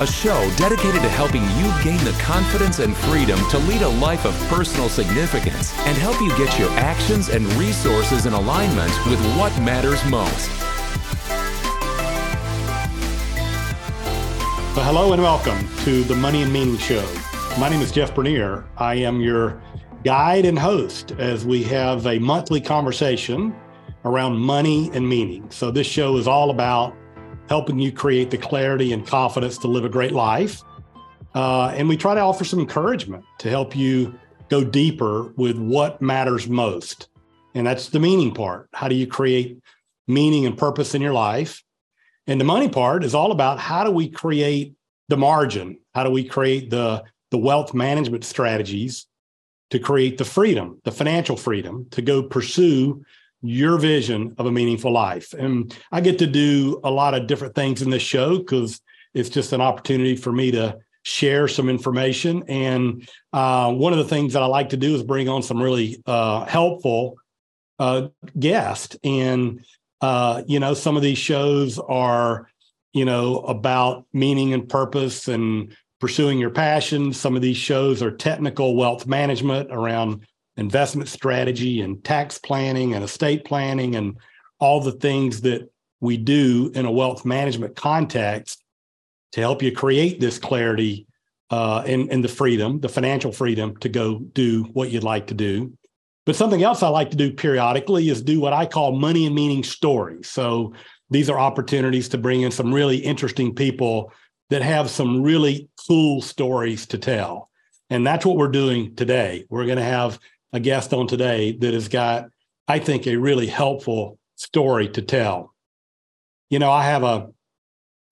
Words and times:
a 0.00 0.06
show 0.06 0.50
dedicated 0.56 1.02
to 1.02 1.08
helping 1.08 1.42
you 1.42 1.72
gain 1.84 2.02
the 2.04 2.16
confidence 2.20 2.78
and 2.78 2.96
freedom 2.96 3.38
to 3.50 3.58
lead 3.58 3.82
a 3.82 3.88
life 3.88 4.24
of 4.24 4.34
personal 4.48 4.88
significance 4.88 5.76
and 5.80 5.96
help 5.98 6.20
you 6.20 6.28
get 6.36 6.58
your 6.58 6.70
actions 6.70 7.28
and 7.28 7.46
resources 7.54 8.26
in 8.26 8.32
alignment 8.32 8.90
with 9.06 9.20
what 9.36 9.56
matters 9.60 10.04
most. 10.06 10.50
Well, 14.74 14.86
hello 14.86 15.12
and 15.12 15.22
welcome 15.22 15.68
to 15.84 16.02
the 16.04 16.14
Money 16.14 16.42
and 16.42 16.52
Meaning 16.52 16.78
Show. 16.78 17.06
My 17.58 17.68
name 17.68 17.82
is 17.82 17.92
Jeff 17.92 18.14
Bernier. 18.14 18.64
I 18.78 18.94
am 18.94 19.20
your 19.20 19.62
guide 20.04 20.46
and 20.46 20.58
host 20.58 21.12
as 21.18 21.44
we 21.44 21.62
have 21.64 22.06
a 22.06 22.18
monthly 22.18 22.60
conversation 22.60 23.54
around 24.04 24.36
money 24.36 24.90
and 24.94 25.06
meaning. 25.06 25.50
So, 25.50 25.70
this 25.70 25.86
show 25.86 26.16
is 26.16 26.26
all 26.26 26.50
about 26.50 26.96
helping 27.52 27.78
you 27.78 27.92
create 27.92 28.30
the 28.30 28.38
clarity 28.38 28.94
and 28.94 29.06
confidence 29.06 29.58
to 29.58 29.68
live 29.68 29.84
a 29.84 29.88
great 29.90 30.12
life. 30.12 30.62
Uh, 31.34 31.66
and 31.76 31.86
we 31.86 31.98
try 31.98 32.14
to 32.14 32.20
offer 32.22 32.44
some 32.44 32.58
encouragement 32.58 33.22
to 33.38 33.50
help 33.50 33.76
you 33.76 34.18
go 34.48 34.64
deeper 34.64 35.34
with 35.36 35.58
what 35.58 36.00
matters 36.00 36.48
most. 36.48 37.10
And 37.54 37.66
that's 37.66 37.90
the 37.90 38.00
meaning 38.00 38.32
part. 38.32 38.70
How 38.72 38.88
do 38.88 38.94
you 38.94 39.06
create 39.06 39.58
meaning 40.08 40.46
and 40.46 40.56
purpose 40.56 40.94
in 40.94 41.02
your 41.02 41.12
life? 41.12 41.62
And 42.26 42.40
the 42.40 42.46
money 42.46 42.70
part 42.70 43.04
is 43.04 43.14
all 43.14 43.32
about 43.32 43.58
how 43.58 43.84
do 43.84 43.90
we 43.90 44.08
create 44.08 44.72
the 45.10 45.18
margin? 45.18 45.76
How 45.94 46.04
do 46.04 46.10
we 46.10 46.24
create 46.24 46.70
the, 46.70 47.04
the 47.30 47.36
wealth 47.36 47.74
management 47.74 48.24
strategies 48.24 49.06
to 49.72 49.78
create 49.78 50.16
the 50.16 50.24
freedom, 50.24 50.80
the 50.84 50.92
financial 50.92 51.36
freedom 51.36 51.86
to 51.90 52.00
go 52.00 52.22
pursue 52.22 53.04
your 53.42 53.76
vision 53.78 54.34
of 54.38 54.46
a 54.46 54.52
meaningful 54.52 54.92
life. 54.92 55.34
And 55.34 55.76
I 55.90 56.00
get 56.00 56.18
to 56.20 56.26
do 56.26 56.80
a 56.84 56.90
lot 56.90 57.14
of 57.14 57.26
different 57.26 57.54
things 57.54 57.82
in 57.82 57.90
this 57.90 58.02
show 58.02 58.38
because 58.38 58.80
it's 59.14 59.28
just 59.28 59.52
an 59.52 59.60
opportunity 59.60 60.16
for 60.16 60.32
me 60.32 60.52
to 60.52 60.78
share 61.02 61.48
some 61.48 61.68
information. 61.68 62.44
And 62.48 63.08
uh, 63.32 63.72
one 63.72 63.92
of 63.92 63.98
the 63.98 64.04
things 64.04 64.32
that 64.32 64.42
I 64.42 64.46
like 64.46 64.70
to 64.70 64.76
do 64.76 64.94
is 64.94 65.02
bring 65.02 65.28
on 65.28 65.42
some 65.42 65.60
really 65.60 66.00
uh, 66.06 66.44
helpful 66.44 67.16
uh, 67.78 68.08
guests. 68.38 68.96
And, 69.02 69.64
uh, 70.00 70.42
you 70.46 70.60
know, 70.60 70.74
some 70.74 70.96
of 70.96 71.02
these 71.02 71.18
shows 71.18 71.78
are, 71.78 72.48
you 72.92 73.04
know, 73.04 73.38
about 73.38 74.06
meaning 74.12 74.52
and 74.54 74.68
purpose 74.68 75.26
and 75.26 75.76
pursuing 76.00 76.38
your 76.38 76.50
passion. 76.50 77.12
Some 77.12 77.34
of 77.34 77.42
these 77.42 77.56
shows 77.56 78.02
are 78.02 78.10
technical 78.10 78.76
wealth 78.76 79.06
management 79.06 79.70
around 79.72 80.26
investment 80.56 81.08
strategy 81.08 81.80
and 81.80 82.02
tax 82.04 82.38
planning 82.38 82.94
and 82.94 83.04
estate 83.04 83.44
planning 83.44 83.96
and 83.96 84.16
all 84.58 84.80
the 84.80 84.92
things 84.92 85.40
that 85.42 85.70
we 86.00 86.16
do 86.16 86.70
in 86.74 86.84
a 86.84 86.90
wealth 86.90 87.24
management 87.24 87.76
context 87.76 88.62
to 89.32 89.40
help 89.40 89.62
you 89.62 89.72
create 89.72 90.20
this 90.20 90.38
clarity 90.38 91.06
uh, 91.50 91.82
and, 91.86 92.10
and 92.10 92.24
the 92.24 92.28
freedom, 92.28 92.80
the 92.80 92.88
financial 92.88 93.32
freedom 93.32 93.76
to 93.76 93.88
go 93.88 94.18
do 94.18 94.64
what 94.72 94.90
you'd 94.90 95.04
like 95.04 95.26
to 95.26 95.34
do. 95.34 95.72
But 96.24 96.36
something 96.36 96.62
else 96.62 96.82
I 96.82 96.88
like 96.88 97.10
to 97.10 97.16
do 97.16 97.32
periodically 97.32 98.08
is 98.08 98.22
do 98.22 98.40
what 98.40 98.52
I 98.52 98.66
call 98.66 98.92
money 98.92 99.26
and 99.26 99.34
meaning 99.34 99.64
stories. 99.64 100.28
So 100.28 100.72
these 101.10 101.28
are 101.28 101.38
opportunities 101.38 102.08
to 102.10 102.18
bring 102.18 102.42
in 102.42 102.50
some 102.50 102.72
really 102.72 102.96
interesting 102.96 103.54
people 103.54 104.12
that 104.50 104.62
have 104.62 104.90
some 104.90 105.22
really 105.22 105.68
cool 105.88 106.22
stories 106.22 106.86
to 106.86 106.98
tell. 106.98 107.50
And 107.90 108.06
that's 108.06 108.24
what 108.24 108.36
we're 108.36 108.48
doing 108.48 108.94
today. 108.94 109.44
We're 109.50 109.66
going 109.66 109.78
to 109.78 109.84
have 109.84 110.18
a 110.52 110.60
guest 110.60 110.92
on 110.92 111.06
today 111.06 111.52
that 111.52 111.74
has 111.74 111.88
got, 111.88 112.26
I 112.68 112.78
think, 112.78 113.06
a 113.06 113.16
really 113.16 113.46
helpful 113.46 114.18
story 114.36 114.88
to 114.90 115.02
tell. 115.02 115.54
You 116.50 116.58
know, 116.58 116.70
I 116.70 116.84
have 116.84 117.02
a 117.02 117.28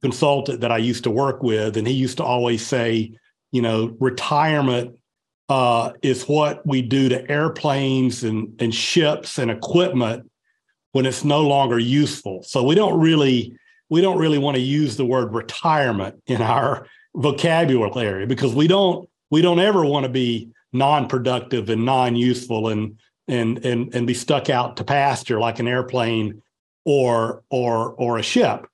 consultant 0.03 0.61
that 0.62 0.73
I 0.73 0.78
used 0.78 1.05
to 1.05 1.11
work 1.11 1.43
with, 1.43 1.77
and 1.77 1.87
he 1.87 1.95
used 1.95 2.17
to 2.19 2.25
always 2.25 2.67
say, 2.67 3.12
you 3.53 3.62
know, 3.62 3.97
retirement 4.01 4.97
uh, 5.49 5.93
is 6.03 6.25
what 6.25 6.65
we 6.67 6.81
do 6.81 7.09
to 7.09 7.28
airplanes 7.31 8.23
and, 8.23 8.55
and 8.61 8.75
ships 8.75 9.39
and 9.39 9.51
equipment 9.51 10.31
when 10.93 11.07
it's 11.07 11.25
no 11.25 11.47
longer 11.47 11.78
useful. 11.78 12.43
So 12.43 12.62
we 12.62 12.75
don't 12.75 12.99
really 12.99 13.57
we 13.89 14.01
don't 14.01 14.19
really 14.19 14.39
want 14.39 14.55
to 14.55 14.62
use 14.62 14.97
the 14.97 15.05
word 15.05 15.34
retirement 15.34 16.22
in 16.28 16.41
our 16.41 16.87
vocabulary 17.15 18.25
because 18.25 18.55
we 18.55 18.69
don't 18.69 19.09
we 19.31 19.43
don't 19.43 19.59
ever 19.59 19.84
want 19.84 20.05
to 20.05 20.09
be 20.09 20.49
non-productive 20.72 21.69
and 21.69 21.84
non-useful 21.84 22.69
and 22.69 22.98
and 23.28 23.64
and 23.64 23.94
and 23.94 24.06
be 24.06 24.14
stuck 24.14 24.50
out 24.50 24.76
to 24.76 24.84
pasture 24.84 25.41
like 25.41 25.58
an 25.58 25.69
airplane 25.69 26.42
or 26.84 27.42
or 27.50 27.92
or 27.94 28.19
a 28.19 28.22
ship. 28.22 28.66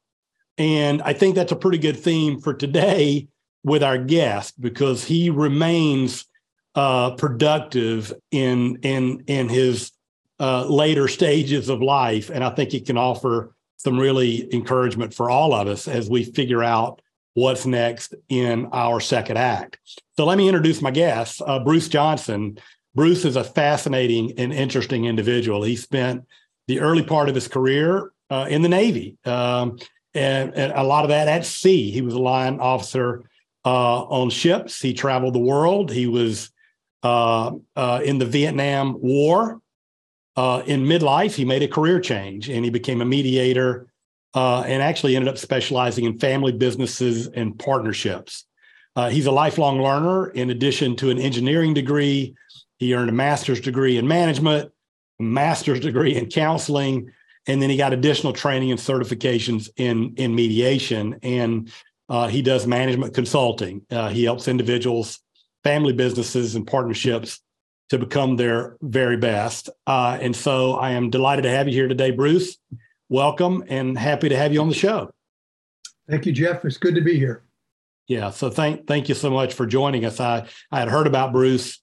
And 0.58 1.02
I 1.02 1.12
think 1.12 1.34
that's 1.34 1.52
a 1.52 1.56
pretty 1.56 1.78
good 1.78 1.98
theme 1.98 2.40
for 2.40 2.54
today 2.54 3.28
with 3.62 3.82
our 3.82 3.98
guest 3.98 4.58
because 4.60 5.04
he 5.04 5.28
remains 5.28 6.26
uh, 6.74 7.10
productive 7.16 8.12
in 8.30 8.78
in 8.82 9.24
in 9.26 9.48
his 9.48 9.92
uh, 10.38 10.66
later 10.66 11.08
stages 11.08 11.68
of 11.68 11.82
life, 11.82 12.30
and 12.30 12.44
I 12.44 12.50
think 12.50 12.70
he 12.70 12.80
can 12.80 12.98
offer 12.98 13.54
some 13.78 13.98
really 13.98 14.52
encouragement 14.54 15.14
for 15.14 15.30
all 15.30 15.54
of 15.54 15.68
us 15.68 15.88
as 15.88 16.08
we 16.08 16.24
figure 16.24 16.62
out 16.62 17.00
what's 17.36 17.66
next 17.66 18.14
in 18.30 18.66
our 18.72 18.98
second 18.98 19.36
act. 19.36 19.78
So 20.16 20.24
let 20.24 20.38
me 20.38 20.48
introduce 20.48 20.80
my 20.80 20.90
guest, 20.90 21.42
uh, 21.46 21.58
Bruce 21.58 21.86
Johnsen. 21.86 22.58
Bruce 22.94 23.26
is 23.26 23.36
a 23.36 23.44
fascinating 23.44 24.32
and 24.38 24.54
interesting 24.54 25.04
individual. 25.04 25.62
He 25.62 25.76
spent 25.76 26.24
the 26.66 26.80
early 26.80 27.02
part 27.02 27.28
of 27.28 27.34
his 27.34 27.46
career 27.46 28.10
uh, 28.30 28.46
in 28.48 28.62
the 28.62 28.70
Navy, 28.70 29.18
um, 29.26 29.78
and, 30.14 30.54
and, 30.54 30.72
a 30.72 30.82
lot 30.82 31.04
of 31.04 31.10
that 31.10 31.28
at 31.28 31.44
sea. 31.44 31.90
He 31.90 32.00
was 32.00 32.14
a 32.14 32.18
line 32.18 32.58
officer 32.58 33.24
uh, 33.66 34.02
on 34.04 34.30
ships. 34.30 34.80
He 34.80 34.94
traveled 34.94 35.34
the 35.34 35.38
world. 35.38 35.92
He 35.92 36.06
was 36.06 36.50
uh, 37.02 37.50
uh, 37.76 38.00
in 38.02 38.16
the 38.16 38.24
Vietnam 38.24 38.96
War. 38.98 39.60
Uh, 40.36 40.62
in 40.64 40.84
midlife, 40.84 41.34
he 41.34 41.44
made 41.44 41.62
a 41.62 41.68
career 41.68 42.00
change 42.00 42.48
and 42.48 42.64
he 42.64 42.70
became 42.70 43.02
a 43.02 43.06
mediator 43.06 43.88
uh, 44.36 44.60
and 44.66 44.82
actually 44.82 45.16
ended 45.16 45.28
up 45.28 45.38
specializing 45.38 46.04
in 46.04 46.18
family 46.18 46.52
businesses 46.52 47.26
and 47.26 47.58
partnerships. 47.58 48.44
Uh, 48.94 49.08
he's 49.08 49.26
a 49.26 49.32
lifelong 49.32 49.80
learner. 49.80 50.28
In 50.28 50.50
addition 50.50 50.94
to 50.96 51.10
an 51.10 51.18
engineering 51.18 51.72
degree, 51.72 52.34
he 52.78 52.94
earned 52.94 53.08
a 53.08 53.14
master's 53.14 53.60
degree 53.60 53.96
in 53.96 54.06
management, 54.06 54.70
master's 55.18 55.80
degree 55.80 56.14
in 56.14 56.26
counseling, 56.28 57.10
and 57.46 57.62
then 57.62 57.70
he 57.70 57.78
got 57.78 57.94
additional 57.94 58.34
training 58.34 58.70
and 58.70 58.78
certifications 58.78 59.70
in 59.76 60.14
in 60.16 60.34
mediation. 60.34 61.18
And 61.22 61.72
uh, 62.10 62.28
he 62.28 62.42
does 62.42 62.66
management 62.66 63.14
consulting. 63.14 63.86
Uh, 63.90 64.10
he 64.10 64.24
helps 64.24 64.48
individuals, 64.48 65.20
family 65.64 65.94
businesses, 65.94 66.54
and 66.54 66.66
partnerships 66.66 67.40
to 67.88 67.98
become 67.98 68.36
their 68.36 68.76
very 68.82 69.16
best. 69.16 69.70
Uh, 69.86 70.18
and 70.20 70.36
so 70.36 70.74
I 70.74 70.90
am 70.90 71.08
delighted 71.08 71.42
to 71.42 71.50
have 71.50 71.68
you 71.68 71.74
here 71.74 71.88
today, 71.88 72.10
Bruce 72.10 72.58
welcome 73.08 73.64
and 73.68 73.96
happy 73.96 74.28
to 74.28 74.36
have 74.36 74.52
you 74.52 74.60
on 74.60 74.68
the 74.68 74.74
show. 74.74 75.10
Thank 76.08 76.26
you, 76.26 76.32
Jeff. 76.32 76.64
It's 76.64 76.76
good 76.76 76.94
to 76.94 77.00
be 77.00 77.18
here. 77.18 77.42
Yeah. 78.06 78.30
So 78.30 78.50
thank 78.50 78.86
thank 78.86 79.08
you 79.08 79.14
so 79.14 79.30
much 79.30 79.54
for 79.54 79.66
joining 79.66 80.04
us. 80.04 80.20
I 80.20 80.46
I 80.70 80.78
had 80.78 80.88
heard 80.88 81.06
about 81.06 81.32
Bruce 81.32 81.80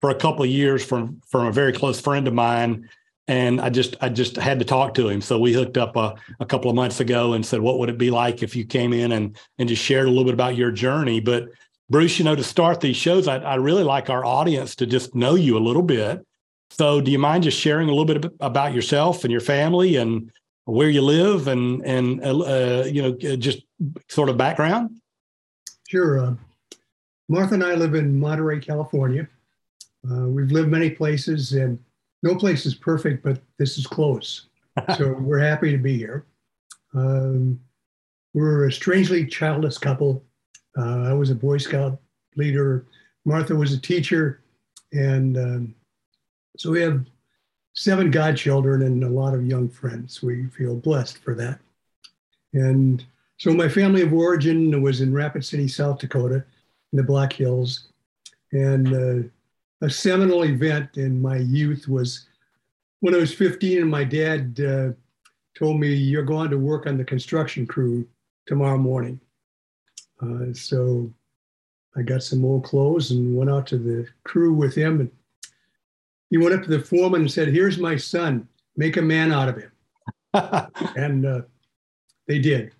for 0.00 0.10
a 0.10 0.14
couple 0.14 0.42
of 0.42 0.50
years 0.50 0.84
from 0.84 1.22
from 1.28 1.46
a 1.46 1.52
very 1.52 1.72
close 1.72 2.00
friend 2.00 2.28
of 2.28 2.34
mine. 2.34 2.88
And 3.28 3.60
I 3.60 3.70
just 3.70 3.96
I 4.02 4.08
just 4.08 4.36
had 4.36 4.58
to 4.58 4.64
talk 4.64 4.94
to 4.94 5.08
him. 5.08 5.22
So 5.22 5.38
we 5.38 5.52
hooked 5.52 5.78
up 5.78 5.96
a, 5.96 6.14
a 6.40 6.44
couple 6.44 6.68
of 6.68 6.76
months 6.76 7.00
ago 7.00 7.32
and 7.32 7.46
said, 7.46 7.60
what 7.60 7.78
would 7.78 7.88
it 7.88 7.96
be 7.96 8.10
like 8.10 8.42
if 8.42 8.54
you 8.54 8.64
came 8.66 8.92
in 8.92 9.12
and 9.12 9.36
and 9.58 9.68
just 9.68 9.82
shared 9.82 10.06
a 10.06 10.10
little 10.10 10.24
bit 10.24 10.34
about 10.34 10.56
your 10.56 10.70
journey? 10.70 11.20
But 11.20 11.48
Bruce, 11.88 12.18
you 12.18 12.24
know, 12.24 12.34
to 12.34 12.44
start 12.44 12.80
these 12.80 12.96
shows, 12.96 13.28
I, 13.28 13.36
I 13.38 13.54
really 13.54 13.84
like 13.84 14.10
our 14.10 14.24
audience 14.24 14.74
to 14.76 14.86
just 14.86 15.14
know 15.14 15.34
you 15.34 15.56
a 15.56 15.60
little 15.60 15.82
bit. 15.82 16.26
So 16.70 17.00
do 17.00 17.10
you 17.10 17.18
mind 17.18 17.44
just 17.44 17.58
sharing 17.58 17.88
a 17.88 17.92
little 17.92 18.06
bit 18.06 18.32
about 18.40 18.74
yourself 18.74 19.24
and 19.24 19.30
your 19.30 19.42
family 19.42 19.96
and 19.96 20.30
where 20.64 20.88
you 20.88 21.02
live 21.02 21.48
and 21.48 21.84
and 21.84 22.24
uh, 22.24 22.84
you 22.86 23.02
know 23.02 23.12
just 23.36 23.62
sort 24.08 24.28
of 24.28 24.36
background? 24.36 25.00
Sure. 25.88 26.18
Uh, 26.18 26.34
Martha 27.28 27.54
and 27.54 27.64
I 27.64 27.74
live 27.74 27.94
in 27.94 28.18
Monterey, 28.18 28.60
California. 28.60 29.28
Uh, 30.10 30.26
we've 30.26 30.50
lived 30.50 30.68
many 30.68 30.90
places, 30.90 31.52
and 31.52 31.78
no 32.22 32.34
place 32.34 32.66
is 32.66 32.74
perfect, 32.74 33.22
but 33.22 33.40
this 33.58 33.78
is 33.78 33.86
close. 33.86 34.46
so 34.96 35.12
we're 35.12 35.38
happy 35.38 35.70
to 35.70 35.78
be 35.78 35.96
here. 35.96 36.26
Um, 36.94 37.60
we're 38.34 38.66
a 38.66 38.72
strangely 38.72 39.26
childless 39.26 39.78
couple. 39.78 40.24
Uh, 40.76 41.02
I 41.02 41.12
was 41.12 41.30
a 41.30 41.34
Boy 41.34 41.58
Scout 41.58 42.00
leader. 42.36 42.86
Martha 43.24 43.54
was 43.54 43.72
a 43.72 43.80
teacher, 43.80 44.42
and 44.92 45.36
um, 45.36 45.74
so 46.56 46.70
we 46.70 46.80
have 46.80 47.04
seven 47.74 48.10
godchildren 48.10 48.82
and 48.82 49.04
a 49.04 49.08
lot 49.08 49.34
of 49.34 49.46
young 49.46 49.68
friends. 49.68 50.22
We 50.22 50.46
feel 50.46 50.76
blessed 50.76 51.18
for 51.18 51.34
that. 51.34 51.58
And 52.52 53.04
so 53.38 53.52
my 53.52 53.68
family 53.68 54.02
of 54.02 54.12
origin 54.12 54.82
was 54.82 55.00
in 55.00 55.12
Rapid 55.12 55.44
City, 55.44 55.68
South 55.68 55.98
Dakota, 55.98 56.44
in 56.92 56.96
the 56.96 57.02
Black 57.02 57.32
Hills. 57.32 57.88
And 58.52 58.94
uh, 58.94 59.28
a 59.86 59.90
seminal 59.90 60.44
event 60.44 60.96
in 60.96 61.20
my 61.20 61.38
youth 61.38 61.88
was 61.88 62.26
when 63.00 63.14
I 63.14 63.18
was 63.18 63.34
15 63.34 63.82
and 63.82 63.90
my 63.90 64.04
dad 64.04 64.60
uh, 64.60 64.92
told 65.58 65.80
me, 65.80 65.92
You're 65.94 66.22
going 66.22 66.50
to 66.50 66.58
work 66.58 66.86
on 66.86 66.98
the 66.98 67.04
construction 67.04 67.66
crew 67.66 68.06
tomorrow 68.46 68.78
morning. 68.78 69.18
Uh, 70.20 70.52
so 70.52 71.10
I 71.96 72.02
got 72.02 72.22
some 72.22 72.44
old 72.44 72.64
clothes 72.64 73.10
and 73.10 73.36
went 73.36 73.50
out 73.50 73.66
to 73.68 73.78
the 73.78 74.06
crew 74.24 74.52
with 74.52 74.74
him. 74.74 75.00
And 75.00 75.10
he 76.32 76.38
went 76.38 76.54
up 76.54 76.62
to 76.62 76.70
the 76.70 76.80
foreman 76.80 77.20
and 77.20 77.30
said, 77.30 77.48
Here's 77.48 77.76
my 77.76 77.94
son, 77.94 78.48
make 78.74 78.96
a 78.96 79.02
man 79.02 79.32
out 79.32 79.50
of 79.50 79.56
him. 79.58 79.70
and 80.96 81.26
uh, 81.26 81.42
they 82.26 82.38
did. 82.38 82.72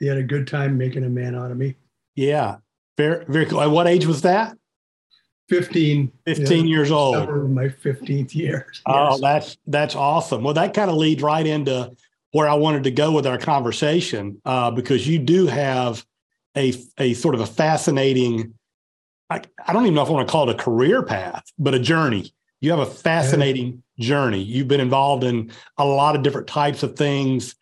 They 0.00 0.06
had 0.06 0.16
a 0.16 0.22
good 0.22 0.46
time 0.46 0.78
making 0.78 1.04
a 1.04 1.10
man 1.10 1.34
out 1.34 1.50
of 1.50 1.58
me. 1.58 1.76
Yeah. 2.14 2.56
Very, 2.96 3.22
very 3.26 3.44
cool. 3.44 3.60
At 3.60 3.70
what 3.70 3.86
age 3.86 4.06
was 4.06 4.22
that? 4.22 4.56
15. 5.50 6.10
15 6.24 6.66
years 6.66 6.90
old. 6.90 7.28
My 7.50 7.68
15th 7.68 8.34
year. 8.34 8.72
Oh, 8.86 9.18
that's 9.20 9.58
that's 9.66 9.94
awesome. 9.94 10.42
Well, 10.42 10.54
that 10.54 10.72
kind 10.72 10.90
of 10.90 10.96
leads 10.96 11.22
right 11.22 11.46
into 11.46 11.94
where 12.32 12.48
I 12.48 12.54
wanted 12.54 12.84
to 12.84 12.90
go 12.90 13.12
with 13.12 13.26
our 13.26 13.36
conversation 13.36 14.40
uh, 14.46 14.70
because 14.70 15.06
you 15.06 15.18
do 15.18 15.46
have 15.46 16.04
a 16.56 16.72
a 16.98 17.12
sort 17.12 17.34
of 17.34 17.42
a 17.42 17.46
fascinating. 17.46 18.54
I, 19.28 19.42
I 19.66 19.74
don't 19.74 19.82
even 19.82 19.94
know 19.94 20.02
if 20.02 20.08
I 20.08 20.12
want 20.12 20.26
to 20.26 20.32
call 20.32 20.48
it 20.48 20.54
a 20.54 20.58
career 20.58 21.02
path, 21.02 21.44
but 21.58 21.74
a 21.74 21.78
journey. 21.78 22.32
You 22.64 22.70
have 22.70 22.80
a 22.80 22.86
fascinating 22.86 23.82
yeah. 23.96 24.06
journey. 24.06 24.42
You've 24.42 24.68
been 24.68 24.80
involved 24.80 25.22
in 25.22 25.52
a 25.76 25.84
lot 25.84 26.16
of 26.16 26.22
different 26.22 26.46
types 26.46 26.82
of 26.82 26.96
things 26.96 27.54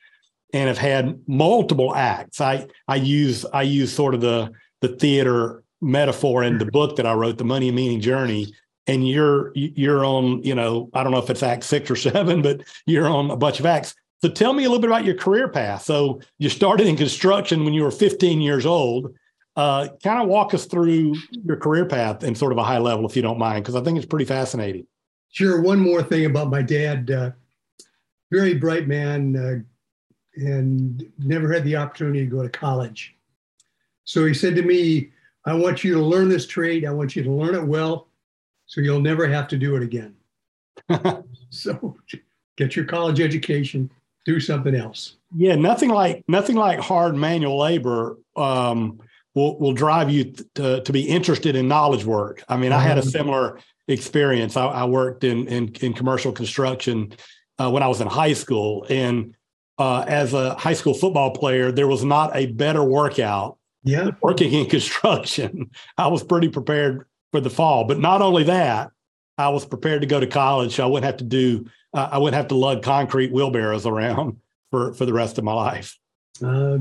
and 0.52 0.68
have 0.68 0.78
had 0.78 1.20
multiple 1.26 1.92
acts. 1.94 2.40
I 2.40 2.68
I 2.86 2.96
use 2.96 3.44
I 3.46 3.62
use 3.62 3.92
sort 3.92 4.14
of 4.14 4.20
the 4.20 4.52
the 4.80 4.88
theater 4.88 5.64
metaphor 5.80 6.44
in 6.44 6.58
the 6.58 6.66
book 6.66 6.94
that 6.96 7.06
I 7.06 7.14
wrote, 7.14 7.38
The 7.38 7.44
Money 7.44 7.68
and 7.68 7.76
Meaning 7.76 8.00
Journey. 8.00 8.54
And 8.86 9.08
you're 9.08 9.50
you're 9.56 10.04
on, 10.04 10.40
you 10.44 10.54
know, 10.54 10.88
I 10.94 11.02
don't 11.02 11.10
know 11.10 11.18
if 11.18 11.30
it's 11.30 11.42
act 11.42 11.64
six 11.64 11.90
or 11.90 11.96
seven, 12.10 12.40
but 12.40 12.62
you're 12.86 13.08
on 13.08 13.28
a 13.32 13.36
bunch 13.36 13.58
of 13.58 13.66
acts. 13.66 13.96
So 14.20 14.28
tell 14.28 14.52
me 14.52 14.62
a 14.62 14.68
little 14.68 14.80
bit 14.80 14.90
about 14.90 15.04
your 15.04 15.16
career 15.16 15.48
path. 15.48 15.82
So 15.82 16.20
you 16.38 16.48
started 16.48 16.86
in 16.86 16.96
construction 16.96 17.64
when 17.64 17.74
you 17.74 17.82
were 17.82 17.90
15 17.90 18.40
years 18.40 18.66
old. 18.66 19.12
Uh, 19.54 19.88
kind 20.02 20.22
of 20.22 20.28
walk 20.28 20.54
us 20.54 20.64
through 20.64 21.14
your 21.44 21.56
career 21.56 21.84
path 21.84 22.24
in 22.24 22.34
sort 22.34 22.52
of 22.52 22.58
a 22.58 22.62
high 22.62 22.78
level, 22.78 23.04
if 23.04 23.14
you 23.14 23.20
don't 23.20 23.38
mind, 23.38 23.62
because 23.62 23.74
I 23.74 23.82
think 23.82 23.98
it's 23.98 24.06
pretty 24.06 24.24
fascinating. 24.24 24.86
Sure. 25.32 25.60
One 25.60 25.80
more 25.80 26.02
thing 26.02 26.26
about 26.26 26.50
my 26.50 26.62
dad. 26.62 27.10
Uh, 27.10 27.30
very 28.30 28.54
bright 28.54 28.86
man, 28.88 29.36
uh, 29.36 30.42
and 30.42 31.04
never 31.18 31.52
had 31.52 31.64
the 31.64 31.76
opportunity 31.76 32.20
to 32.20 32.30
go 32.30 32.42
to 32.42 32.48
college. 32.48 33.14
So 34.04 34.24
he 34.24 34.32
said 34.32 34.54
to 34.56 34.62
me, 34.62 35.10
I 35.44 35.52
want 35.54 35.84
you 35.84 35.94
to 35.94 36.00
learn 36.00 36.28
this 36.28 36.46
trade. 36.46 36.86
I 36.86 36.92
want 36.92 37.16
you 37.16 37.22
to 37.22 37.30
learn 37.30 37.54
it 37.54 37.64
well 37.64 38.08
so 38.66 38.80
you'll 38.80 39.00
never 39.00 39.26
have 39.26 39.48
to 39.48 39.58
do 39.58 39.76
it 39.76 39.82
again. 39.82 40.14
so 41.50 41.96
get 42.56 42.74
your 42.74 42.84
college 42.86 43.20
education, 43.20 43.90
do 44.24 44.40
something 44.40 44.74
else. 44.74 45.16
Yeah, 45.36 45.56
nothing 45.56 45.90
like 45.90 46.24
nothing 46.28 46.56
like 46.56 46.78
hard 46.78 47.14
manual 47.14 47.58
labor 47.58 48.16
um, 48.36 49.00
will 49.34 49.58
will 49.58 49.72
drive 49.74 50.10
you 50.10 50.32
to, 50.54 50.80
to 50.80 50.92
be 50.92 51.02
interested 51.02 51.56
in 51.56 51.68
knowledge 51.68 52.04
work. 52.04 52.42
I 52.48 52.56
mean, 52.56 52.72
I 52.72 52.78
had 52.78 52.96
a 52.96 53.02
mm-hmm. 53.02 53.10
similar 53.10 53.58
experience. 53.88 54.56
I, 54.56 54.66
I 54.66 54.84
worked 54.84 55.24
in, 55.24 55.46
in, 55.48 55.68
in 55.80 55.92
commercial 55.92 56.32
construction 56.32 57.12
uh, 57.58 57.70
when 57.70 57.82
I 57.82 57.88
was 57.88 58.00
in 58.00 58.08
high 58.08 58.32
school, 58.32 58.86
and 58.88 59.34
uh, 59.78 60.04
as 60.06 60.34
a 60.34 60.54
high 60.54 60.72
school 60.72 60.94
football 60.94 61.32
player, 61.32 61.72
there 61.72 61.86
was 61.86 62.04
not 62.04 62.34
a 62.34 62.46
better 62.46 62.82
workout. 62.82 63.58
Yeah, 63.84 64.10
working 64.20 64.52
in 64.52 64.66
construction, 64.70 65.70
I 65.98 66.06
was 66.06 66.22
pretty 66.22 66.48
prepared 66.48 67.06
for 67.32 67.40
the 67.40 67.50
fall. 67.50 67.84
But 67.84 67.98
not 67.98 68.22
only 68.22 68.44
that, 68.44 68.90
I 69.38 69.48
was 69.48 69.64
prepared 69.64 70.02
to 70.02 70.06
go 70.06 70.20
to 70.20 70.26
college. 70.26 70.76
So 70.76 70.84
I 70.84 70.86
wouldn't 70.86 71.06
have 71.06 71.16
to 71.18 71.24
do. 71.24 71.66
Uh, 71.92 72.08
I 72.12 72.18
wouldn't 72.18 72.36
have 72.36 72.48
to 72.48 72.54
lug 72.54 72.82
concrete 72.82 73.32
wheelbarrows 73.32 73.86
around 73.86 74.38
for 74.70 74.94
for 74.94 75.04
the 75.04 75.12
rest 75.12 75.38
of 75.38 75.44
my 75.44 75.52
life. 75.52 75.98
Uh, 76.42 76.78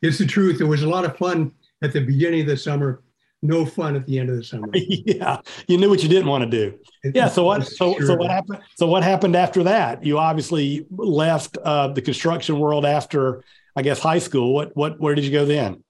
it's 0.00 0.18
the 0.18 0.26
truth. 0.26 0.60
It 0.60 0.64
was 0.64 0.82
a 0.82 0.88
lot 0.88 1.04
of 1.04 1.16
fun 1.16 1.52
at 1.82 1.92
the 1.92 2.00
beginning 2.00 2.42
of 2.42 2.46
the 2.46 2.56
summer 2.56 3.02
no 3.42 3.66
fun 3.66 3.96
at 3.96 4.06
the 4.06 4.18
end 4.18 4.30
of 4.30 4.36
the 4.36 4.44
summer. 4.44 4.68
yeah, 4.72 5.40
you 5.66 5.76
knew 5.76 5.90
what 5.90 6.02
you 6.02 6.08
didn't 6.08 6.28
want 6.28 6.44
to 6.44 6.50
do. 6.50 6.78
It, 7.02 7.16
yeah. 7.16 7.28
So 7.28 7.44
what? 7.44 7.66
So 7.66 7.98
so 8.00 8.14
what 8.14 8.30
happened? 8.30 8.60
So 8.76 8.86
what 8.86 9.02
happened 9.02 9.36
after 9.36 9.64
that? 9.64 10.04
You 10.04 10.18
obviously 10.18 10.86
left 10.90 11.58
uh, 11.58 11.88
the 11.88 12.00
construction 12.00 12.58
world 12.58 12.86
after, 12.86 13.42
I 13.76 13.82
guess, 13.82 13.98
high 13.98 14.20
school. 14.20 14.54
What 14.54 14.74
what? 14.76 15.00
Where 15.00 15.14
did 15.14 15.24
you 15.24 15.32
go 15.32 15.44
then? 15.44 15.82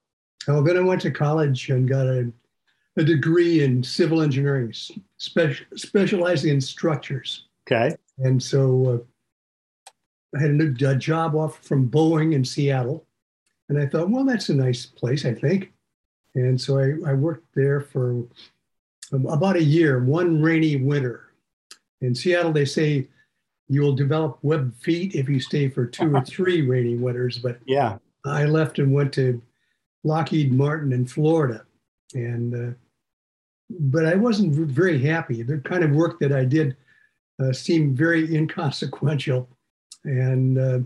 Oh, 0.49 0.63
then 0.63 0.77
I 0.77 0.81
went 0.81 1.03
to 1.03 1.11
college 1.11 1.69
and 1.69 1.89
got 1.89 2.07
a, 2.07 2.33
a 2.97 3.05
degree 3.05 3.63
in 3.63 3.83
civil 3.83 4.23
engineering, 4.23 4.73
special, 5.19 5.67
specializing 5.77 6.55
in 6.55 6.61
structures. 6.61 7.47
Okay. 7.71 7.95
And 8.19 8.43
so 8.43 9.05
uh, 10.35 10.37
I 10.37 10.43
had 10.43 10.61
a, 10.61 10.91
a 10.91 10.97
job 10.97 11.37
offer 11.37 11.63
from 11.63 11.89
Boeing 11.89 12.35
in 12.35 12.45
Seattle, 12.45 13.07
and 13.69 13.79
I 13.79 13.87
thought, 13.87 14.11
well, 14.11 14.25
that's 14.25 14.49
a 14.49 14.55
nice 14.55 14.85
place, 14.85 15.25
I 15.25 15.35
think. 15.35 15.73
And 16.35 16.61
so 16.61 16.79
I, 16.79 17.11
I 17.11 17.15
worked 17.15 17.47
there 17.55 17.81
for 17.81 18.25
about 19.13 19.57
a 19.57 19.63
year, 19.63 20.03
one 20.03 20.41
rainy 20.41 20.77
winter. 20.77 21.29
In 22.01 22.15
Seattle, 22.15 22.53
they 22.53 22.65
say 22.65 23.09
you 23.69 23.83
will 23.83 23.95
develop 23.95 24.39
web 24.43 24.75
feet 24.77 25.15
if 25.15 25.29
you 25.29 25.41
stay 25.41 25.69
for 25.69 25.87
two 25.87 26.15
or 26.15 26.21
three 26.25 26.63
rainy 26.63 26.97
winters. 26.97 27.39
But 27.39 27.59
yeah, 27.67 27.99
I 28.25 28.45
left 28.45 28.79
and 28.79 28.93
went 28.93 29.13
to 29.15 29.43
Lockheed 30.05 30.53
Martin 30.53 30.93
in 30.93 31.07
Florida, 31.07 31.65
and 32.15 32.55
uh, 32.55 32.75
but 33.71 34.07
I 34.07 34.15
wasn't 34.15 34.55
very 34.55 35.01
happy. 35.01 35.43
The 35.43 35.59
kind 35.59 35.85
of 35.85 35.93
work 35.93 36.19
that 36.21 36.33
I 36.33 36.45
did 36.45 36.77
uh, 37.43 37.53
seemed 37.53 37.97
very 37.97 38.35
inconsequential, 38.37 39.49
and 40.05 40.59
uh, 40.59 40.79